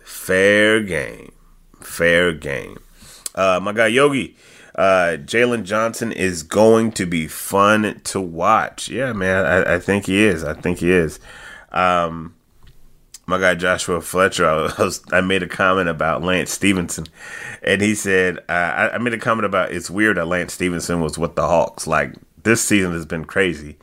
fair 0.04 0.82
game. 0.82 1.32
Fair 1.80 2.34
game. 2.34 2.80
Uh, 3.36 3.60
my 3.62 3.72
guy 3.72 3.88
Yogi, 3.88 4.36
uh, 4.76 5.18
Jalen 5.18 5.64
Johnson 5.64 6.12
is 6.12 6.44
going 6.44 6.92
to 6.94 7.06
be 7.06 7.28
fun 7.28 8.02
to 8.06 8.20
watch. 8.20 8.90
Yeah, 8.90 9.14
man, 9.14 9.46
I, 9.46 9.76
I 9.76 9.80
think 9.80 10.06
he 10.06 10.24
is. 10.24 10.44
I 10.44 10.54
think 10.54 10.80
he 10.80 10.92
is. 10.92 11.20
Um, 11.72 12.36
my 13.26 13.40
guy 13.40 13.56
Joshua 13.56 14.02
Fletcher, 14.02 14.46
I, 14.78 14.84
was, 14.84 15.04
I 15.12 15.22
made 15.22 15.44
a 15.44 15.48
comment 15.48 15.90
about 15.90 16.24
Lance 16.24 16.52
Stephenson, 16.52 17.06
and 17.64 17.82
he 17.82 17.96
said 17.96 18.40
uh, 18.50 18.52
I, 18.52 18.96
I 18.96 18.98
made 18.98 19.14
a 19.14 19.18
comment 19.18 19.46
about 19.46 19.72
it's 19.72 19.90
weird 19.90 20.18
that 20.18 20.28
Lance 20.28 20.54
Stephenson 20.54 21.02
was 21.02 21.18
with 21.18 21.36
the 21.36 21.48
Hawks. 21.48 21.88
Like 21.88 22.16
this 22.44 22.62
season 22.62 22.92
has 22.92 23.06
been 23.06 23.26
crazy, 23.26 23.78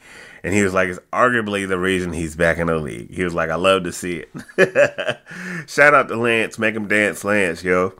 and 0.44 0.54
he 0.54 0.62
was 0.62 0.74
like, 0.74 0.88
it's 0.88 1.00
arguably 1.12 1.66
the 1.66 1.78
reason 1.78 2.12
he's 2.12 2.36
back 2.36 2.58
in 2.58 2.66
the 2.66 2.76
league. 2.76 3.12
He 3.12 3.24
was 3.24 3.34
like, 3.34 3.50
I 3.50 3.56
love 3.56 3.84
to 3.84 3.92
see 3.92 4.24
it. 4.24 5.20
Shout 5.68 5.94
out 5.94 6.08
to 6.08 6.16
Lance, 6.16 6.58
make 6.58 6.74
him 6.74 6.86
dance, 6.86 7.24
Lance, 7.24 7.64
yo. 7.64 7.94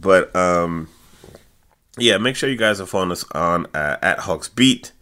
But 0.00 0.34
um, 0.36 0.88
yeah, 1.98 2.18
make 2.18 2.36
sure 2.36 2.48
you 2.48 2.56
guys 2.56 2.80
are 2.80 2.86
following 2.86 3.12
us 3.12 3.24
on 3.32 3.66
uh, 3.74 3.96
at 4.02 4.20
Hawks 4.20 4.48
Beat 4.48 4.92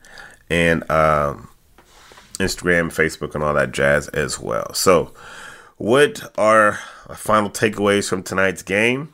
and 0.48 0.88
um, 0.90 1.48
Instagram, 2.34 2.92
Facebook, 2.92 3.34
and 3.34 3.42
all 3.42 3.54
that 3.54 3.72
jazz 3.72 4.08
as 4.08 4.38
well. 4.38 4.72
So, 4.74 5.12
what 5.76 6.22
are 6.38 6.78
our 7.08 7.16
final 7.16 7.50
takeaways 7.50 8.08
from 8.08 8.22
tonight's 8.22 8.62
game? 8.62 9.12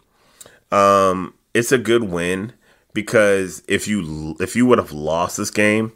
Um, 0.70 1.34
it's 1.54 1.72
a 1.72 1.78
good 1.78 2.04
win 2.04 2.52
because 2.92 3.62
if 3.66 3.88
you 3.88 4.36
if 4.40 4.54
you 4.54 4.66
would 4.66 4.78
have 4.78 4.92
lost 4.92 5.38
this 5.38 5.50
game, 5.50 5.92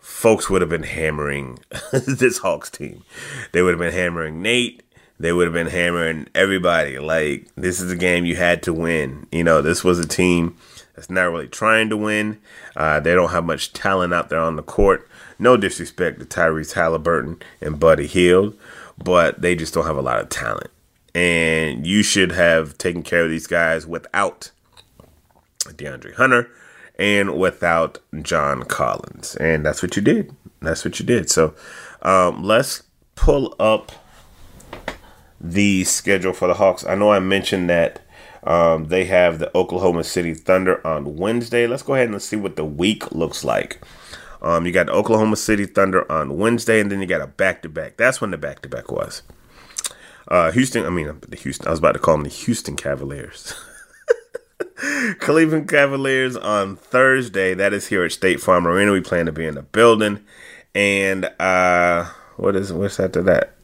folks 0.00 0.48
would 0.48 0.62
have 0.62 0.70
been 0.70 0.82
hammering 0.82 1.58
this 1.92 2.38
Hawks 2.38 2.70
team. 2.70 3.04
They 3.52 3.62
would 3.62 3.72
have 3.72 3.80
been 3.80 3.92
hammering 3.92 4.40
Nate. 4.40 4.82
they 5.18 5.32
would 5.32 5.44
have 5.44 5.54
been 5.54 5.66
hammering 5.68 6.26
everybody. 6.34 6.98
Like, 6.98 7.48
this 7.54 7.80
is 7.80 7.92
a 7.92 7.96
game 7.96 8.24
you 8.24 8.34
had 8.36 8.62
to 8.64 8.72
win. 8.72 9.26
You 9.30 9.44
know, 9.44 9.60
this 9.60 9.84
was 9.84 9.98
a 9.98 10.08
team 10.08 10.56
that's 10.94 11.10
not 11.10 11.30
really 11.30 11.48
trying 11.48 11.88
to 11.88 11.96
win. 11.96 12.40
Uh, 12.76 13.00
they 13.00 13.14
don't 13.14 13.30
have 13.30 13.44
much 13.44 13.72
talent 13.72 14.12
out 14.12 14.28
there 14.28 14.40
on 14.40 14.56
the 14.56 14.62
court. 14.62 15.08
No 15.38 15.56
disrespect 15.56 16.20
to 16.20 16.26
Tyrese 16.26 16.74
Halliburton 16.74 17.42
and 17.60 17.80
Buddy 17.80 18.06
Hield, 18.06 18.56
but 19.02 19.40
they 19.40 19.54
just 19.54 19.74
don't 19.74 19.86
have 19.86 19.96
a 19.96 20.02
lot 20.02 20.20
of 20.20 20.28
talent. 20.28 20.70
And 21.14 21.86
you 21.86 22.02
should 22.02 22.32
have 22.32 22.78
taken 22.78 23.02
care 23.02 23.24
of 23.24 23.30
these 23.30 23.46
guys 23.46 23.86
without 23.86 24.50
DeAndre 25.64 26.14
Hunter 26.14 26.50
and 26.98 27.38
without 27.38 27.98
John 28.22 28.62
Collins. 28.64 29.36
And 29.36 29.64
that's 29.64 29.82
what 29.82 29.96
you 29.96 30.02
did. 30.02 30.34
That's 30.60 30.84
what 30.84 31.00
you 31.00 31.06
did. 31.06 31.30
So 31.30 31.54
um, 32.02 32.42
let's 32.42 32.82
pull 33.14 33.54
up 33.58 33.92
the 35.40 35.84
schedule 35.84 36.32
for 36.32 36.48
the 36.48 36.54
Hawks. 36.54 36.86
I 36.86 36.94
know 36.94 37.10
I 37.10 37.18
mentioned 37.18 37.68
that 37.68 38.01
um, 38.44 38.86
they 38.86 39.04
have 39.04 39.38
the 39.38 39.56
Oklahoma 39.56 40.04
City 40.04 40.34
Thunder 40.34 40.84
on 40.86 41.16
Wednesday. 41.16 41.66
Let's 41.66 41.82
go 41.82 41.94
ahead 41.94 42.08
and 42.08 42.20
see 42.20 42.36
what 42.36 42.56
the 42.56 42.64
week 42.64 43.12
looks 43.12 43.44
like. 43.44 43.80
Um, 44.40 44.66
you 44.66 44.72
got 44.72 44.88
Oklahoma 44.88 45.36
City 45.36 45.66
Thunder 45.66 46.10
on 46.10 46.36
Wednesday, 46.36 46.80
and 46.80 46.90
then 46.90 47.00
you 47.00 47.06
got 47.06 47.20
a 47.20 47.28
back 47.28 47.62
to 47.62 47.68
back. 47.68 47.96
That's 47.96 48.20
when 48.20 48.32
the 48.32 48.36
back 48.36 48.60
to 48.62 48.68
back 48.68 48.90
was. 48.90 49.22
Uh, 50.26 50.50
Houston, 50.50 50.84
I 50.84 50.90
mean, 50.90 51.20
the 51.28 51.36
Houston, 51.36 51.68
I 51.68 51.70
was 51.70 51.78
about 51.78 51.92
to 51.92 51.98
call 52.00 52.14
them 52.14 52.24
the 52.24 52.30
Houston 52.30 52.74
Cavaliers. 52.76 53.54
Cleveland 55.20 55.68
Cavaliers 55.68 56.36
on 56.36 56.76
Thursday. 56.76 57.54
That 57.54 57.72
is 57.72 57.86
here 57.86 58.04
at 58.04 58.12
State 58.12 58.40
Farm 58.40 58.66
Arena. 58.66 58.92
We 58.92 59.00
plan 59.00 59.26
to 59.26 59.32
be 59.32 59.46
in 59.46 59.54
the 59.54 59.62
building. 59.62 60.24
And 60.74 61.26
uh, 61.38 62.06
what 62.36 62.56
is 62.56 62.72
what's 62.72 62.98
after 62.98 63.22
that? 63.22 63.54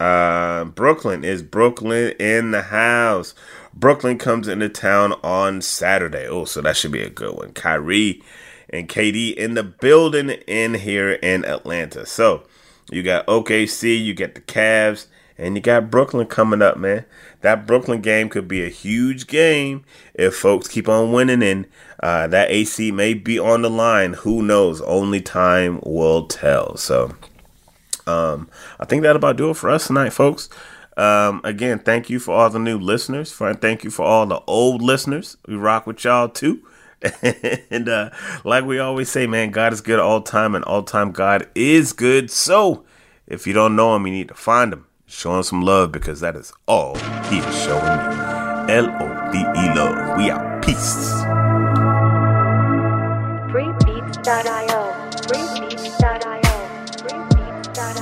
Uh, 0.00 0.64
Brooklyn 0.64 1.24
is 1.24 1.42
Brooklyn 1.42 2.14
in 2.18 2.50
the 2.50 2.62
house. 2.62 3.34
Brooklyn 3.74 4.18
comes 4.18 4.48
into 4.48 4.68
town 4.68 5.14
on 5.22 5.62
Saturday. 5.62 6.26
Oh, 6.26 6.44
so 6.44 6.60
that 6.60 6.76
should 6.76 6.92
be 6.92 7.02
a 7.02 7.10
good 7.10 7.34
one. 7.34 7.52
Kyrie 7.52 8.22
and 8.70 8.88
KD 8.88 9.34
in 9.34 9.54
the 9.54 9.62
building 9.62 10.30
in 10.30 10.74
here 10.74 11.12
in 11.12 11.44
Atlanta. 11.44 12.06
So 12.06 12.44
you 12.90 13.02
got 13.02 13.26
OKC, 13.26 14.02
you 14.02 14.14
get 14.14 14.34
the 14.34 14.40
Cavs, 14.40 15.06
and 15.38 15.56
you 15.56 15.62
got 15.62 15.90
Brooklyn 15.90 16.26
coming 16.26 16.62
up, 16.62 16.76
man. 16.76 17.04
That 17.40 17.66
Brooklyn 17.66 18.00
game 18.00 18.28
could 18.28 18.46
be 18.46 18.64
a 18.64 18.68
huge 18.68 19.26
game 19.26 19.84
if 20.14 20.34
folks 20.34 20.68
keep 20.68 20.88
on 20.88 21.12
winning, 21.12 21.42
and 21.42 21.66
uh, 22.00 22.26
that 22.28 22.50
AC 22.50 22.92
may 22.92 23.14
be 23.14 23.38
on 23.38 23.62
the 23.62 23.70
line. 23.70 24.12
Who 24.14 24.42
knows? 24.42 24.80
Only 24.82 25.20
time 25.20 25.80
will 25.84 26.26
tell. 26.26 26.76
So, 26.76 27.16
um, 28.06 28.48
I 28.78 28.84
think 28.84 29.02
that 29.02 29.16
about 29.16 29.36
do 29.36 29.50
it 29.50 29.56
for 29.56 29.70
us 29.70 29.86
tonight, 29.86 30.10
folks. 30.10 30.48
Um, 30.96 31.40
again, 31.44 31.78
thank 31.78 32.10
you 32.10 32.18
for 32.18 32.34
all 32.34 32.50
the 32.50 32.58
new 32.58 32.78
listeners. 32.78 33.32
Friend, 33.32 33.60
thank 33.60 33.84
you 33.84 33.90
for 33.90 34.04
all 34.04 34.26
the 34.26 34.40
old 34.46 34.82
listeners. 34.82 35.36
We 35.46 35.54
rock 35.54 35.86
with 35.86 36.04
y'all 36.04 36.28
too. 36.28 36.62
and 37.70 37.88
uh, 37.88 38.10
like 38.44 38.64
we 38.64 38.78
always 38.78 39.08
say, 39.08 39.26
man, 39.26 39.50
God 39.50 39.72
is 39.72 39.80
good 39.80 39.98
all 39.98 40.20
time, 40.20 40.54
and 40.54 40.64
all 40.64 40.82
time 40.82 41.10
God 41.10 41.48
is 41.54 41.92
good. 41.92 42.30
So, 42.30 42.84
if 43.26 43.46
you 43.46 43.52
don't 43.52 43.74
know 43.74 43.96
Him, 43.96 44.06
you 44.06 44.12
need 44.12 44.28
to 44.28 44.34
find 44.34 44.72
Him 44.72 44.86
Show 45.12 45.36
him 45.36 45.42
some 45.42 45.60
love 45.60 45.92
because 45.92 46.20
that 46.20 46.36
is 46.36 46.54
all 46.66 46.96
he 47.28 47.36
is 47.36 47.62
showing 47.62 47.84
you. 47.84 48.22
L 48.72 48.88
O 48.98 49.30
V 49.30 49.38
E 49.38 49.74
love. 49.76 50.16
We 50.16 50.30
out. 50.30 50.62
Peace. 50.64 51.12
Freebeats.io. 53.52 54.80
Freebeats.io. 55.28 56.54
Freebeats.io. 56.96 58.01